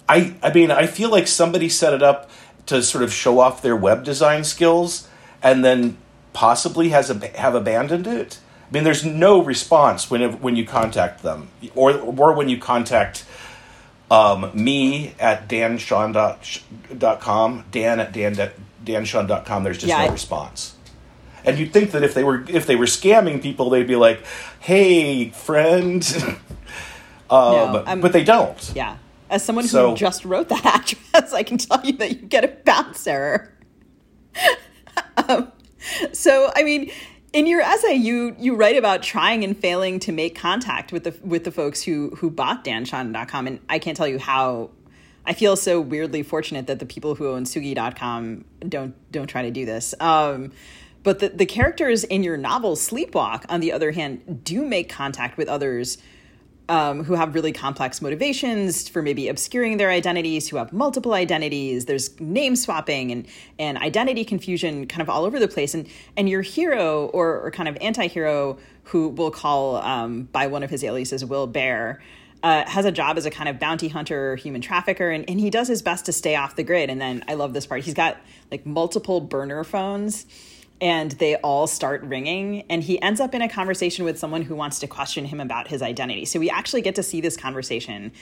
[0.09, 2.28] I I mean, I feel like somebody set it up
[2.66, 5.06] to sort of show off their web design skills,
[5.42, 5.96] and then
[6.32, 8.38] possibly has ab- have abandoned it.
[8.68, 13.24] I mean, there's no response when when you contact them, or or when you contact
[14.11, 18.35] um, me at danchaon.com, Dan at Dan,
[18.85, 20.74] danchaon.com, there's just Yeah, no response.
[21.44, 24.24] And you'd think that if they were if they were scamming people, they'd be like,
[24.59, 26.05] "Hey, friend,"
[27.31, 28.72] um, No, but they don't.
[28.74, 28.96] Yeah.
[29.31, 30.66] As someone who So- just wrote that
[31.14, 33.52] address, I can tell you that you get a bounce error.
[35.29, 35.52] um,
[36.12, 36.90] so, I mean,
[37.37, 41.14] in your essay, you you write about trying and failing to make contact with the
[41.22, 44.70] with the folks who who bought danchaon.com, and I can't tell you how.
[45.29, 49.51] I feel so weirdly fortunate that the people who own Sugi.com don't don't try to
[49.51, 49.92] do this.
[50.01, 50.53] Um,
[51.03, 55.37] but the, the characters in your novel Sleepwalk, on the other hand, do make contact
[55.37, 55.99] with others
[56.68, 61.85] um, who have really complex motivations for maybe obscuring their identities, who have multiple identities.
[61.85, 63.26] There's name swapping and
[63.59, 65.74] and identity confusion, kind of all over the place.
[65.74, 70.62] And and your hero or, or kind of anti-hero, who we'll call um, by one
[70.62, 72.02] of his aliases Will Bear,
[72.42, 75.38] uh, has a job as a kind of bounty hunter, or human trafficker, and, and
[75.38, 76.90] he does his best to stay off the grid.
[76.90, 77.85] And then I love this part.
[77.85, 78.16] He's got
[78.50, 80.26] like multiple burner phones
[80.80, 84.54] and they all start ringing and he ends up in a conversation with someone who
[84.54, 88.12] wants to question him about his identity so we actually get to see this conversation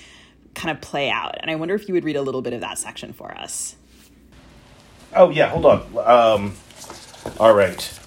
[0.54, 2.60] kind of play out and i wonder if you would read a little bit of
[2.60, 3.76] that section for us
[5.16, 5.80] Oh yeah, hold on.
[5.98, 6.54] Um,
[7.38, 7.98] all right.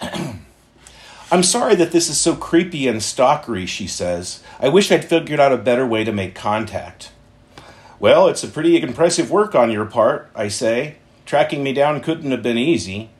[1.32, 4.42] I'm sorry that this is so creepy and stalkery, she says.
[4.60, 7.12] I wish I'd figured out a better way to make contact.
[7.98, 10.96] Well, it's a pretty impressive work on your part, I say.
[11.24, 13.10] Tracking me down couldn't have been easy.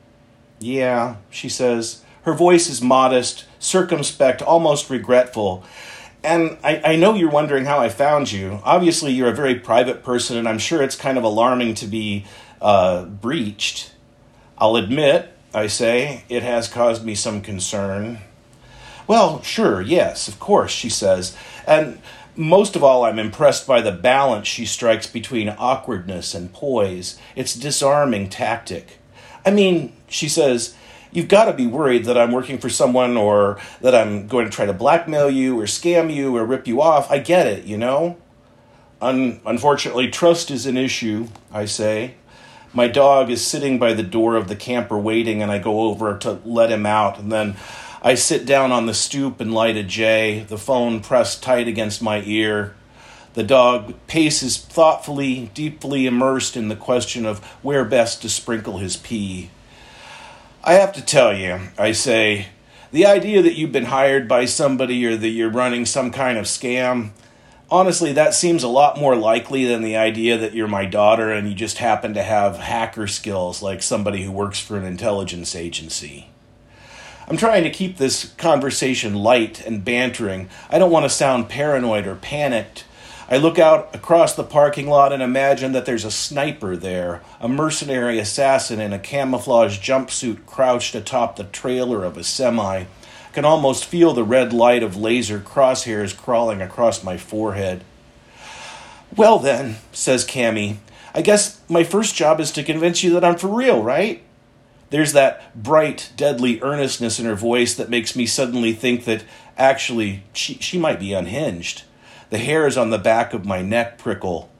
[0.58, 2.02] Yeah, she says.
[2.22, 5.64] Her voice is modest, circumspect, almost regretful.
[6.22, 8.60] And I, I know you're wondering how I found you.
[8.64, 12.24] Obviously, you're a very private person, and I'm sure it's kind of alarming to be
[12.62, 13.92] uh, breached.
[14.56, 18.20] I'll admit, I say, it has caused me some concern.
[19.06, 21.36] Well, sure, yes, of course, she says.
[21.66, 22.00] And
[22.36, 27.18] most of all, I'm impressed by the balance she strikes between awkwardness and poise.
[27.36, 28.98] It's disarming tactic.
[29.46, 30.74] I mean, she says,
[31.12, 34.50] you've got to be worried that I'm working for someone or that I'm going to
[34.50, 37.10] try to blackmail you or scam you or rip you off.
[37.10, 38.16] I get it, you know?
[39.00, 42.14] Un- unfortunately, trust is an issue, I say.
[42.72, 46.18] My dog is sitting by the door of the camper waiting, and I go over
[46.18, 47.54] to let him out, and then
[48.06, 52.02] I sit down on the stoop and light a J, the phone pressed tight against
[52.02, 52.74] my ear.
[53.32, 58.98] The dog paces thoughtfully, deeply immersed in the question of where best to sprinkle his
[58.98, 59.48] pee.
[60.62, 62.48] I have to tell you, I say,
[62.92, 66.44] the idea that you've been hired by somebody or that you're running some kind of
[66.44, 67.12] scam,
[67.70, 71.48] honestly, that seems a lot more likely than the idea that you're my daughter and
[71.48, 76.28] you just happen to have hacker skills like somebody who works for an intelligence agency.
[77.26, 80.48] I'm trying to keep this conversation light and bantering.
[80.68, 82.84] I don't want to sound paranoid or panicked.
[83.30, 87.48] I look out across the parking lot and imagine that there's a sniper there, a
[87.48, 92.80] mercenary assassin in a camouflage jumpsuit crouched atop the trailer of a semi.
[92.80, 92.86] I
[93.32, 97.82] can almost feel the red light of laser crosshairs crawling across my forehead.
[99.16, 100.76] Well, then, says Cammy,
[101.14, 104.23] I guess my first job is to convince you that I'm for real, right?
[104.94, 109.24] There's that bright, deadly earnestness in her voice that makes me suddenly think that
[109.58, 111.82] actually she, she might be unhinged.
[112.30, 114.52] The hairs on the back of my neck prickle.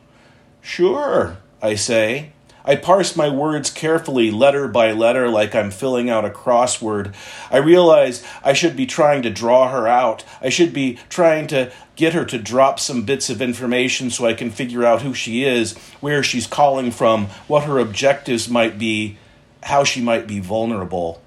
[0.60, 2.32] Sure, I say.
[2.64, 7.14] I parse my words carefully, letter by letter, like I'm filling out a crossword.
[7.48, 10.24] I realize I should be trying to draw her out.
[10.40, 14.34] I should be trying to get her to drop some bits of information so I
[14.34, 19.16] can figure out who she is, where she's calling from, what her objectives might be,
[19.64, 21.22] how she might be vulnerable.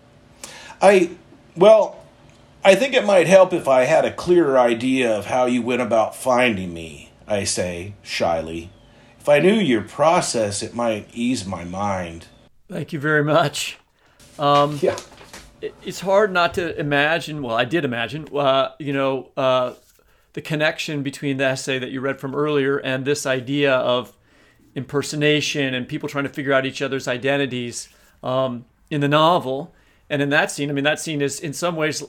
[0.81, 1.11] I,
[1.55, 2.03] well,
[2.63, 5.81] I think it might help if I had a clearer idea of how you went
[5.81, 8.69] about finding me, I say, shyly.
[9.19, 12.27] If I knew your process, it might ease my mind.
[12.69, 13.77] Thank you very much.
[14.37, 14.97] Um, Yeah.
[15.61, 17.41] it's hard not to imagine.
[17.41, 18.27] Well, I did imagine.
[18.33, 19.73] Uh, you know, uh,
[20.33, 24.13] the connection between the essay that you read from earlier and this idea of
[24.75, 27.89] impersonation and people trying to figure out each other's identities
[28.27, 29.73] um, in the novel.
[30.09, 32.03] And in that scene, I mean, that scene is in some ways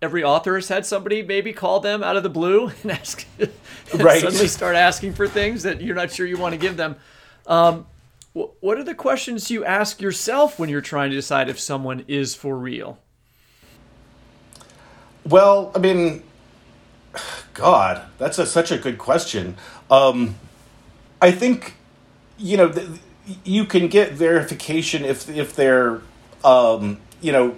[0.00, 3.50] every author has had somebody maybe call them out of the blue and ask, and
[4.02, 4.20] Right.
[4.20, 6.96] suddenly start asking for things that you're not sure you want to give them.
[7.46, 7.86] Um,
[8.34, 12.04] wh- what are the questions you ask yourself when you're trying to decide if someone
[12.08, 12.98] is for real?
[15.24, 16.22] Well, I mean,
[17.54, 19.56] God, that's a, such a good question.
[19.90, 20.36] Um,
[21.20, 21.74] I think
[22.38, 22.88] you know th-
[23.44, 26.00] you can get verification if if they're
[26.44, 27.56] um, you know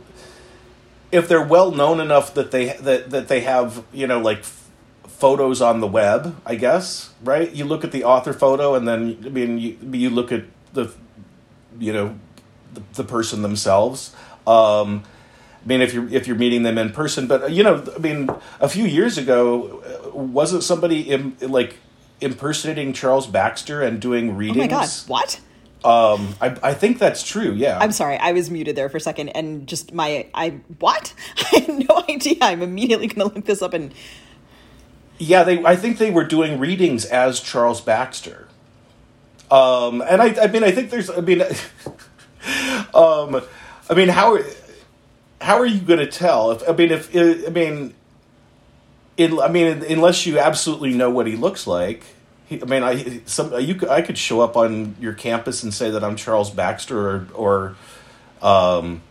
[1.13, 4.71] if they're well known enough that they that that they have you know like f-
[5.07, 6.37] photos on the web.
[6.45, 7.51] I guess right.
[7.53, 10.93] You look at the author photo, and then I mean you you look at the
[11.79, 12.19] you know
[12.75, 14.15] the, the person themselves.
[14.47, 15.05] Um,
[15.65, 18.29] I mean, if you're if you're meeting them in person, but you know, I mean,
[18.61, 21.79] a few years ago, uh, wasn't somebody Im, like
[22.21, 24.59] impersonating Charles Baxter and doing readings?
[24.59, 25.41] Oh my god, what?
[25.85, 27.53] Um, I I think that's true.
[27.53, 31.13] Yeah, I'm sorry, I was muted there for a second, and just my I what?
[31.37, 32.39] I had no idea.
[32.41, 33.93] I'm immediately going to look this up and
[35.19, 35.45] yeah.
[35.45, 38.49] They I think they were doing readings as Charles Baxter.
[39.51, 41.43] Um, and I I mean I think there's I mean,
[42.95, 43.43] um,
[43.91, 44.39] I mean how
[45.43, 47.95] how are you going to tell if I mean if I mean.
[49.17, 52.03] In, I mean, unless you absolutely know what he looks like,
[52.63, 55.91] I mean, I some you could- I could show up on your campus and say
[55.91, 57.77] that I'm Charles Baxter or or,
[58.43, 59.03] um,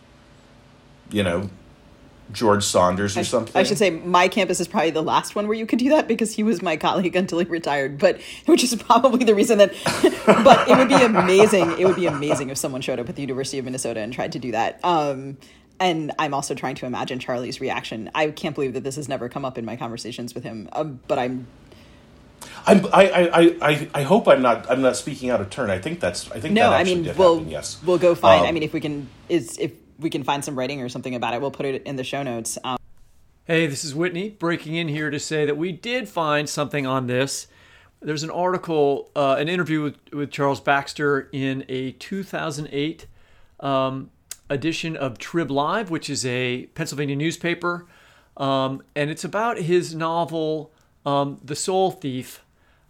[1.10, 1.50] you know,
[2.32, 3.54] George Saunders or something.
[3.54, 6.08] I should say my campus is probably the last one where you could do that
[6.08, 7.98] because he was my colleague until he retired.
[7.98, 9.72] But which is probably the reason that.
[10.44, 11.78] but it would be amazing.
[11.78, 14.32] It would be amazing if someone showed up at the University of Minnesota and tried
[14.32, 14.80] to do that.
[14.84, 15.36] Um,
[15.80, 18.10] and I'm also trying to imagine Charlie's reaction.
[18.14, 20.68] I can't believe that this has never come up in my conversations with him.
[20.72, 21.46] Um, but I'm
[22.66, 25.70] I'm, I, I, I, I hope I'm not I'm not speaking out of turn.
[25.70, 26.70] I think that's I think that's no.
[26.70, 27.50] that I mean, did we'll happen.
[27.50, 28.44] Yes, we'll go find.
[28.44, 31.14] I Um, mean, if we can is if we can find some writing or something
[31.14, 32.58] about it, we'll put it in the show notes.
[32.64, 32.78] Um,
[33.46, 37.06] Hey, this is Whitney breaking in here to say that we did find something on
[37.08, 37.46] this.
[38.00, 43.06] There's an article, uh, an interview with, with Charles Baxter in a 2008
[43.60, 44.10] um,
[44.48, 47.86] edition of Trib Live, which is a Pennsylvania newspaper.
[48.38, 50.72] Um, and it's about his novel,
[51.04, 52.42] um, The Soul Thief.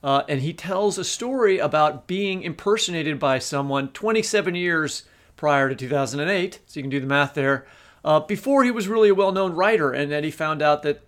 [0.04, 5.74] Uh, and he tells a story about being impersonated by someone 27 years prior to
[5.74, 6.60] 2008.
[6.66, 7.66] So you can do the math there.
[8.04, 11.00] Uh, before he was really a well known writer, and then he found out that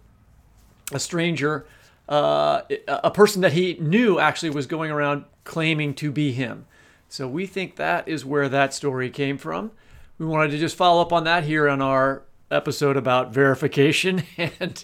[0.92, 1.66] a stranger,
[2.08, 6.64] uh, a person that he knew actually was going around claiming to be him.
[7.10, 9.72] So we think that is where that story came from.
[10.18, 14.82] We wanted to just follow up on that here on our episode about verification and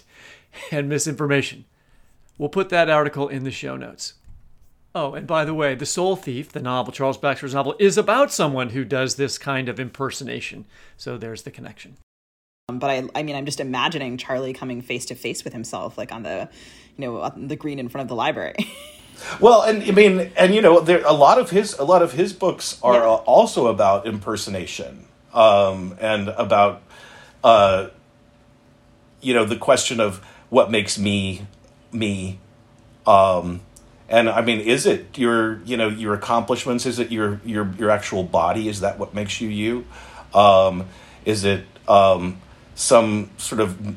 [0.69, 1.65] and misinformation.
[2.37, 4.13] We'll put that article in the show notes.
[4.95, 8.31] Oh, and by the way, The Soul Thief, the novel, Charles Baxter's novel, is about
[8.31, 10.65] someone who does this kind of impersonation.
[10.97, 11.97] So there's the connection.
[12.67, 16.11] but I, I mean, I'm just imagining Charlie coming face to face with himself, like
[16.11, 16.47] on the,
[16.97, 18.55] you know, on the green in front of the library.
[19.39, 22.13] Well, and I mean, and you know, there a lot of his a lot of
[22.13, 23.01] his books are Yeah.
[23.03, 26.81] uh, also about impersonation, um, and about,
[27.43, 27.89] uh,
[29.21, 30.17] you know, the question of
[30.49, 31.45] what makes me
[31.93, 32.39] me,
[33.05, 33.61] um,
[34.09, 36.85] and I mean, is it your you know your accomplishments?
[36.85, 38.67] Is it your your your actual body?
[38.67, 39.85] Is that what makes you you?
[40.33, 40.87] Um,
[41.25, 42.41] is it um,
[42.75, 43.95] some sort of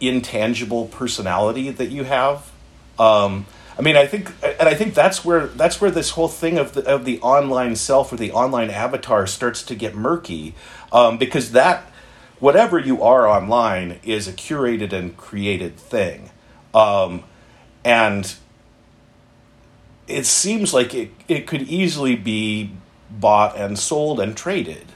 [0.00, 2.50] intangible personality that you have?
[2.98, 3.46] Um,
[3.78, 6.72] I mean, I think, and I think that's where that's where this whole thing of
[6.72, 10.54] the of the online self or the online avatar starts to get murky,
[10.92, 11.90] um, because that
[12.38, 16.30] whatever you are online is a curated and created thing,
[16.74, 17.22] um,
[17.86, 18.34] and
[20.08, 22.72] it seems like it it could easily be
[23.08, 24.86] bought and sold and traded,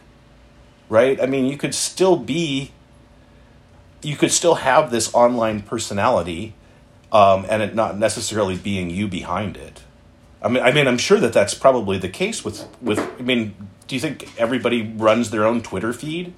[0.88, 1.20] right?
[1.22, 2.72] I mean, you could still be,
[4.02, 6.54] you could still have this online personality
[7.12, 9.84] um, and it not necessarily being you behind it.
[10.42, 12.98] I mean, I mean, I'm sure that that's probably the case with with.
[12.98, 13.54] I mean,
[13.86, 16.32] do you think everybody runs their own Twitter feed?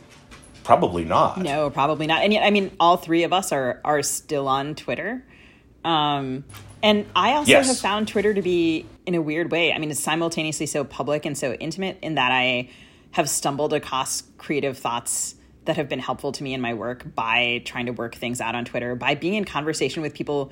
[0.65, 1.39] Probably not.
[1.39, 2.23] no, probably not.
[2.23, 5.25] And yet, I mean, all three of us are are still on Twitter.
[5.85, 6.45] Um,
[6.83, 7.69] and I also Yes.
[7.69, 11.27] have found Twitter to be, in a weird way, I mean, it's simultaneously so public
[11.27, 12.69] and so intimate in that I
[13.13, 17.63] have stumbled across creative thoughts that have been helpful to me in my work by
[17.65, 20.51] trying to work things out on Twitter, by being in conversation with people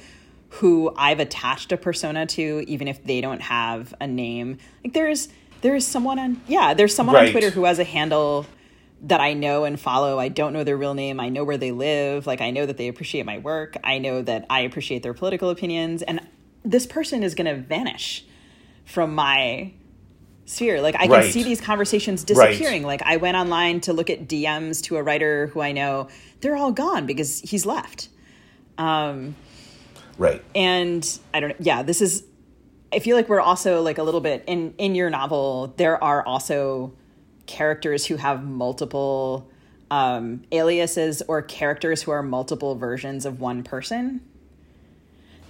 [0.50, 4.58] who I've attached a persona to, even if they don't have a name.
[4.84, 5.28] Like there's
[5.62, 8.46] there is someone on yeah, there's someone on Twitter who has a handle
[9.02, 10.18] that I know and follow.
[10.18, 11.20] I don't know their real name.
[11.20, 12.26] I know where they live.
[12.26, 13.76] Like I know that they appreciate my work.
[13.82, 16.02] I know that I appreciate their political opinions.
[16.02, 16.20] And
[16.64, 18.24] this person is going to vanish
[18.84, 19.72] from my
[20.44, 20.80] sphere.
[20.82, 21.32] Like I can Right.
[21.32, 22.50] see these conversations Right.
[22.50, 22.82] disappearing.
[22.82, 26.08] Like I went online to look at DMs to a writer who I know,
[26.40, 28.08] they're all gone because he's left.
[28.76, 29.36] Um,
[30.18, 30.42] Right.
[30.54, 31.56] and I don't know.
[31.60, 32.24] Yeah, this is.
[32.92, 35.72] I feel like we're also like a little bit in in your novel.
[35.76, 36.92] There are also
[37.50, 39.50] characters who have multiple
[39.90, 44.20] um, aliases or characters who are multiple versions of one person.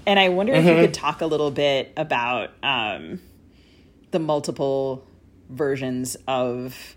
[0.07, 3.21] And I wonder if you could talk a little bit about um,
[4.13, 5.07] the multiple
[5.51, 6.97] versions of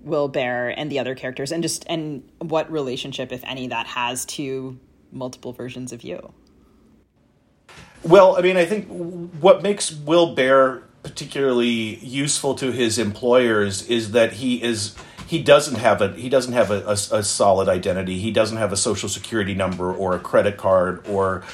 [0.00, 4.24] Will Bear and the other characters, and just and what relationship, if any, that has
[4.24, 4.80] to
[5.12, 6.32] multiple versions of you.
[8.02, 14.12] Well, I mean, I think what makes Will Bear particularly useful to his employers is
[14.12, 14.94] that he is
[15.26, 18.18] he doesn't have a he doesn't have a, a, a solid identity.
[18.18, 21.44] He doesn't have a social security number or a credit card or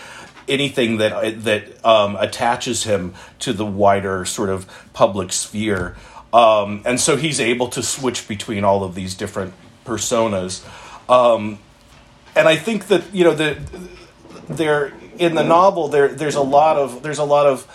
[0.49, 5.97] anything that that um, attaches him to the wider sort of public sphere.
[6.33, 10.67] Um, and so he's able to switch between all of these different personas.
[11.09, 11.59] Um,
[12.35, 13.59] and I think that you know the
[14.49, 17.67] there in the novel there there's a lot of there's a lot of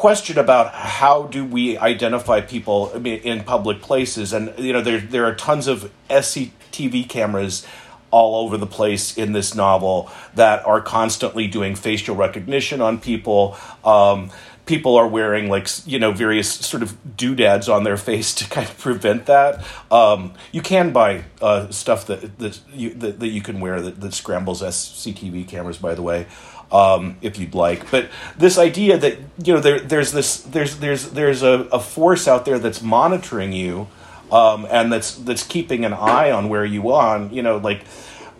[0.00, 4.32] question about how do we identify people in public places?
[4.32, 7.66] And you know there there are tons of CCTV cameras
[8.10, 13.58] all over the place in this novel that are constantly doing facial recognition on people.
[13.84, 14.30] Um,
[14.64, 18.66] people are wearing like you know various sort of doodads on their face to kind
[18.66, 19.62] of prevent that.
[19.90, 24.00] Um, you can buy uh, stuff that that you that, that you can wear that,
[24.00, 26.26] that scrambles CCTV cameras by the way
[26.72, 31.10] um, if you'd like but this idea that you know there there's this there's there's
[31.10, 33.88] there's a, a force out there that's monitoring you
[34.30, 37.84] um, and that's that's keeping an eye on where you are you know like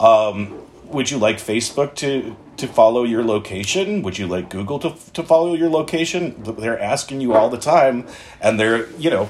[0.01, 4.03] um, would you like Facebook to to follow your location?
[4.03, 6.43] Would you like Google to to follow your location?
[6.43, 8.07] They're asking you all the time,
[8.41, 9.29] and they're you know,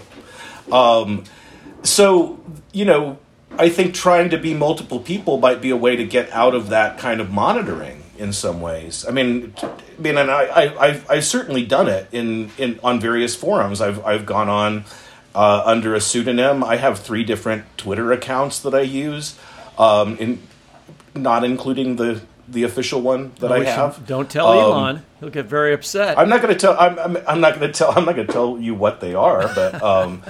[0.72, 1.24] um,
[1.82, 2.40] so
[2.72, 3.18] you know,
[3.58, 6.68] I think trying to be multiple people might be a way to get out of
[6.70, 9.04] that kind of monitoring in some ways.
[9.08, 13.00] I mean, I mean, and I, I I've, I've certainly done it in in on
[13.00, 13.80] various forums.
[13.80, 14.84] I've I've gone on.
[15.32, 19.38] Uh, under a pseudonym, I have three different Twitter accounts that I use,
[19.78, 20.40] um, in
[21.14, 24.04] not including the the official one that I Which have.
[24.06, 26.18] Don't tell Um, Elon; he'll get very upset.
[26.18, 26.76] I'm not going to tell.
[26.78, 27.92] I'm, I'm, I'm not going to tell.
[27.96, 29.42] I'm not going to tell you what they are.
[29.54, 30.22] But um,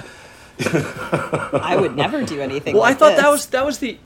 [0.59, 2.75] I would never do anything.
[2.75, 3.97] well, I like thought that was that was the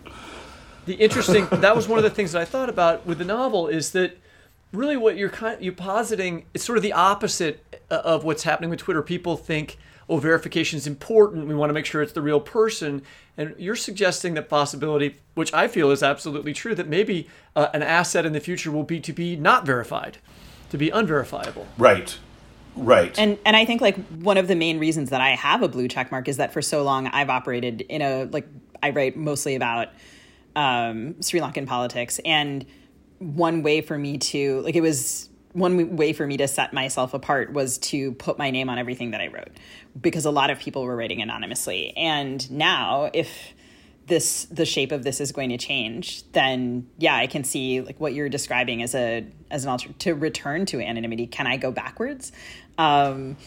[0.85, 1.47] the interesting.
[1.51, 4.17] that was one of the things that I thought about with the novel is that
[4.71, 8.69] really what you're kind you're positing is sort of the opposite uh, of what's happening
[8.69, 9.01] with Twitter.
[9.01, 9.77] People think,
[10.09, 11.47] oh, verification is important.
[11.47, 13.01] We want to make sure it's the real person.
[13.37, 17.83] And you're suggesting that possibility, which I feel is absolutely true, that maybe uh, an
[17.83, 20.19] asset in the future will be to be not verified,
[20.69, 21.67] to be unverifiable.
[21.77, 22.17] right,
[22.75, 25.67] right, and and I think like one of the main reasons that I have a
[25.67, 28.47] blue check mark is that for so long I've operated in a like
[28.81, 29.89] I write mostly about
[30.55, 32.65] um, Sri Lankan politics, and
[33.19, 37.13] one way for me to like it was one way for me to set myself
[37.13, 39.51] apart was to put my name on everything that I wrote
[39.99, 43.53] because a lot of people were writing anonymously, and now if
[44.07, 47.99] this the shape of this is going to change then yeah i can see like
[47.99, 51.27] what you're describing as a as an alter to return to anonymity.
[51.27, 52.31] Can i go backwards?
[52.77, 53.37] Um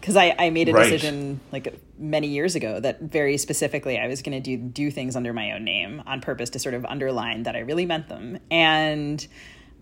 [0.00, 0.90] because I, I made a Right.
[0.90, 5.16] decision like many years ago that very specifically I was going to do do things
[5.16, 8.38] under my own name on purpose to sort of underline that I really meant them,
[8.50, 9.26] and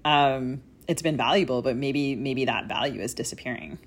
[0.04, 1.62] um, it's been valuable.
[1.62, 3.78] But maybe maybe that value is disappearing.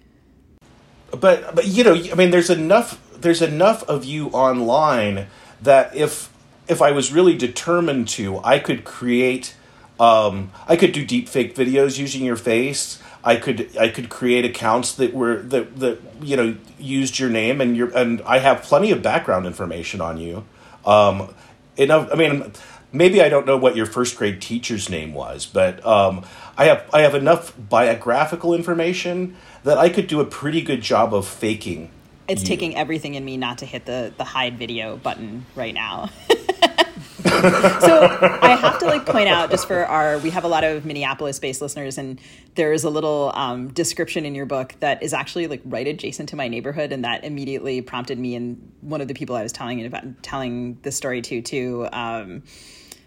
[1.19, 2.99] but but you know, I mean, there's enough.
[3.19, 5.27] There's enough of you online
[5.61, 6.29] that if
[6.67, 9.55] if I was really determined to, I could create.
[9.99, 12.99] Um, I could do deep fake videos using your face.
[13.23, 17.61] I could I could create accounts that were that that you know used your name
[17.61, 20.45] and your and I have plenty of background information on you.
[20.85, 21.33] Um,
[21.77, 22.09] enough.
[22.11, 22.51] I mean,
[22.91, 26.25] maybe I don't know what your first grade teacher's name was, but um,
[26.57, 31.13] I have I have enough biographical information that I could do a pretty good job
[31.13, 31.91] of faking.
[32.27, 32.47] It's you.
[32.47, 36.09] taking everything in me not to hit the the hide video button right now.
[37.81, 38.07] so
[38.41, 41.39] I have to like point out just for our we have a lot of Minneapolis
[41.39, 42.19] based listeners and
[42.55, 46.29] there is a little um, description in your book that is actually like right adjacent
[46.29, 49.51] to my neighborhood and that immediately prompted me and one of the people I was
[49.51, 52.43] telling about telling the story to to um,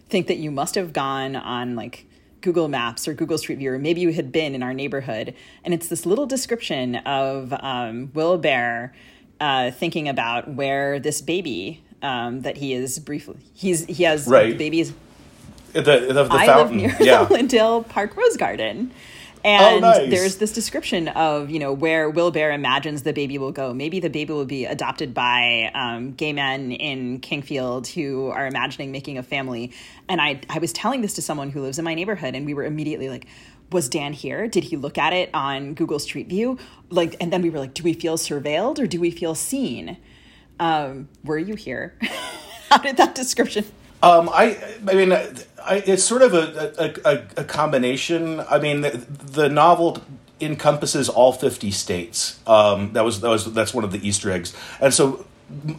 [0.09, 2.07] think that you must have gone on like
[2.41, 5.35] Google Maps or Google Street View, or maybe you had been in our neighborhood.
[5.65, 8.93] And it's this little description of um, Will Bear
[9.41, 14.53] uh, thinking about where this baby um, that he is briefly, he's he has Right.
[14.53, 14.93] the baby's
[15.73, 16.79] The, the, the I fountain.
[16.83, 17.25] live near yeah.
[17.25, 18.93] the Lyndale Park Rose Garden.
[19.47, 20.09] And nice.
[20.09, 23.75] there's this description of, you know, where Will Bear imagines the baby will go.
[23.75, 28.91] Maybe the baby will be adopted by um, gay men in Kingfield who are imagining
[28.91, 29.71] making a family.
[30.09, 32.55] And I, I was telling this to someone who lives in my neighborhood, and we
[32.55, 33.27] were immediately like,
[33.71, 34.49] was Dan here?
[34.49, 36.57] Did he look at it on Google Street View?
[36.89, 39.99] Like, and then we were like, do we feel surveilled or do we feel seen?
[40.61, 41.97] Um, were you here?
[42.71, 43.65] How did that description?
[44.03, 48.41] Um, I, I mean, I, it's sort of a, a, a, combination.
[48.41, 50.03] I mean, the, the, novel
[50.41, 52.39] encompasses all fifty states.
[52.47, 55.25] Um, that was that was that's one of the Easter eggs, and so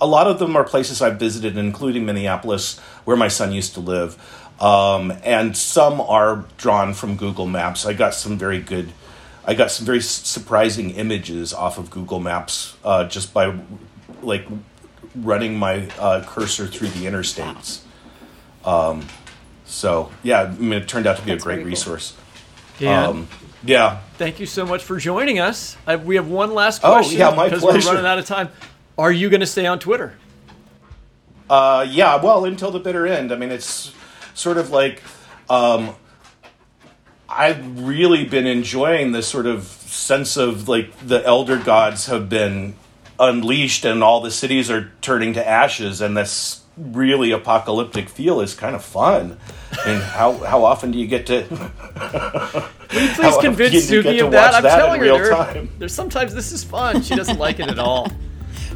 [0.01, 3.79] a lot of them are places I've visited, including Minneapolis, where my son used to
[3.79, 4.17] live,
[4.59, 7.85] um, and some are drawn from Google Maps.
[7.85, 8.91] I got some very good.
[9.47, 13.55] I got some very surprising images off of Google Maps uh, just by
[14.25, 14.45] like
[15.15, 17.81] running my uh, cursor through the interstates.
[18.65, 19.05] Um,
[19.65, 21.65] so yeah, I mean, it turned out to be That's a great cool.
[21.67, 22.15] resource.
[22.79, 23.27] Dan, Um,
[23.63, 25.77] yeah, thank you so much for joining us.
[25.87, 26.91] I, we have one last question.
[26.91, 27.87] Oh, question yeah, my because pleasure.
[27.89, 28.49] we're running out of time.
[28.97, 30.15] Are you going to stay on Twitter?
[31.49, 32.15] uh, yeah.
[32.21, 33.31] Well, until the bitter end.
[33.31, 33.93] I mean, it's
[34.33, 35.01] sort of like
[35.49, 35.95] um,
[37.29, 42.75] I've really been enjoying this sort of sense of like the elder gods have been
[43.19, 48.53] unleashed and all the cities are turning to ashes, and this really apocalyptic feel is
[48.53, 49.37] kind of fun.
[49.71, 51.43] I mean, how how often do you get to?
[52.89, 54.53] Please convince you- you Sugi of that.
[54.55, 55.69] I'm that in telling her there, time.
[55.79, 57.01] there's sometimes this is fun.
[57.01, 58.07] She doesn't like it at all.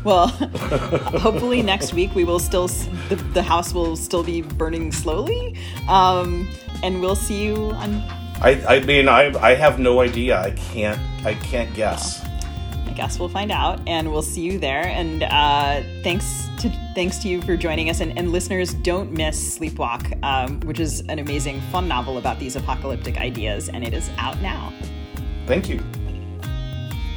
[0.06, 0.28] Well,
[1.20, 2.68] hopefully next week we will still
[3.10, 5.58] the, the house will still be burning slowly,
[5.90, 6.48] um,
[6.84, 7.96] and we'll see you on.
[8.42, 10.40] I, I mean, I, I have no idea.
[10.40, 12.26] I can't I can't guess.
[13.00, 14.86] I guess we'll find out, and we'll see you there.
[14.86, 19.58] And uh, thanks to thanks to you for joining us, and, and listeners, don't miss
[19.58, 24.12] Sleepwalk, um, which is an amazing, fun novel about these apocalyptic ideas, and it is
[24.18, 24.74] out now.
[25.46, 25.82] Thank you.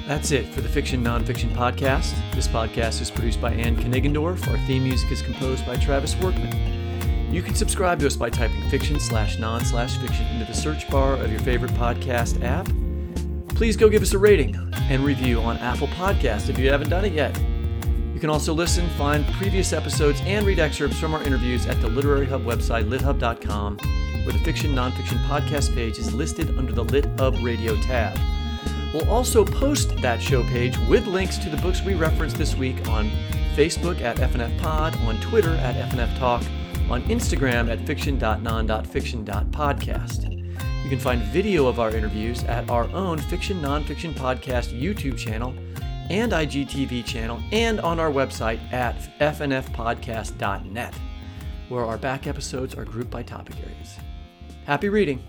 [0.07, 2.14] That's it for the Fiction Nonfiction Podcast.
[2.33, 4.47] This podcast is produced by Anne Kniggendorf.
[4.49, 7.35] Our theme music is composed by Travis Workman.
[7.35, 10.89] You can subscribe to us by typing fiction slash non slash fiction into the search
[10.89, 12.68] bar of your favorite podcast app.
[13.55, 14.57] Please go give us a rating
[14.90, 17.38] and review on Apple Podcast if you haven't done it yet.
[18.12, 21.88] You can also listen, find previous episodes, and read excerpts from our interviews at the
[21.88, 23.78] Literary Hub website, lithub.com,
[24.24, 28.18] where the Fiction Nonfiction Podcast page is listed under the Lit Hub Radio tab.
[28.92, 32.88] We'll also post that show page with links to the books we referenced this week
[32.88, 33.11] on
[33.55, 36.42] Facebook at FNF Pod, on Twitter at FNF Talk,
[36.90, 40.41] on Instagram at fiction.non.fiction.podcast.
[40.93, 45.55] You can find video of our interviews at our own Fiction Nonfiction Podcast YouTube channel
[46.11, 50.95] and IGTV channel and on our website at fnfpodcast.net,
[51.70, 53.97] where our back episodes are grouped by topic areas.
[54.66, 55.24] Happy reading!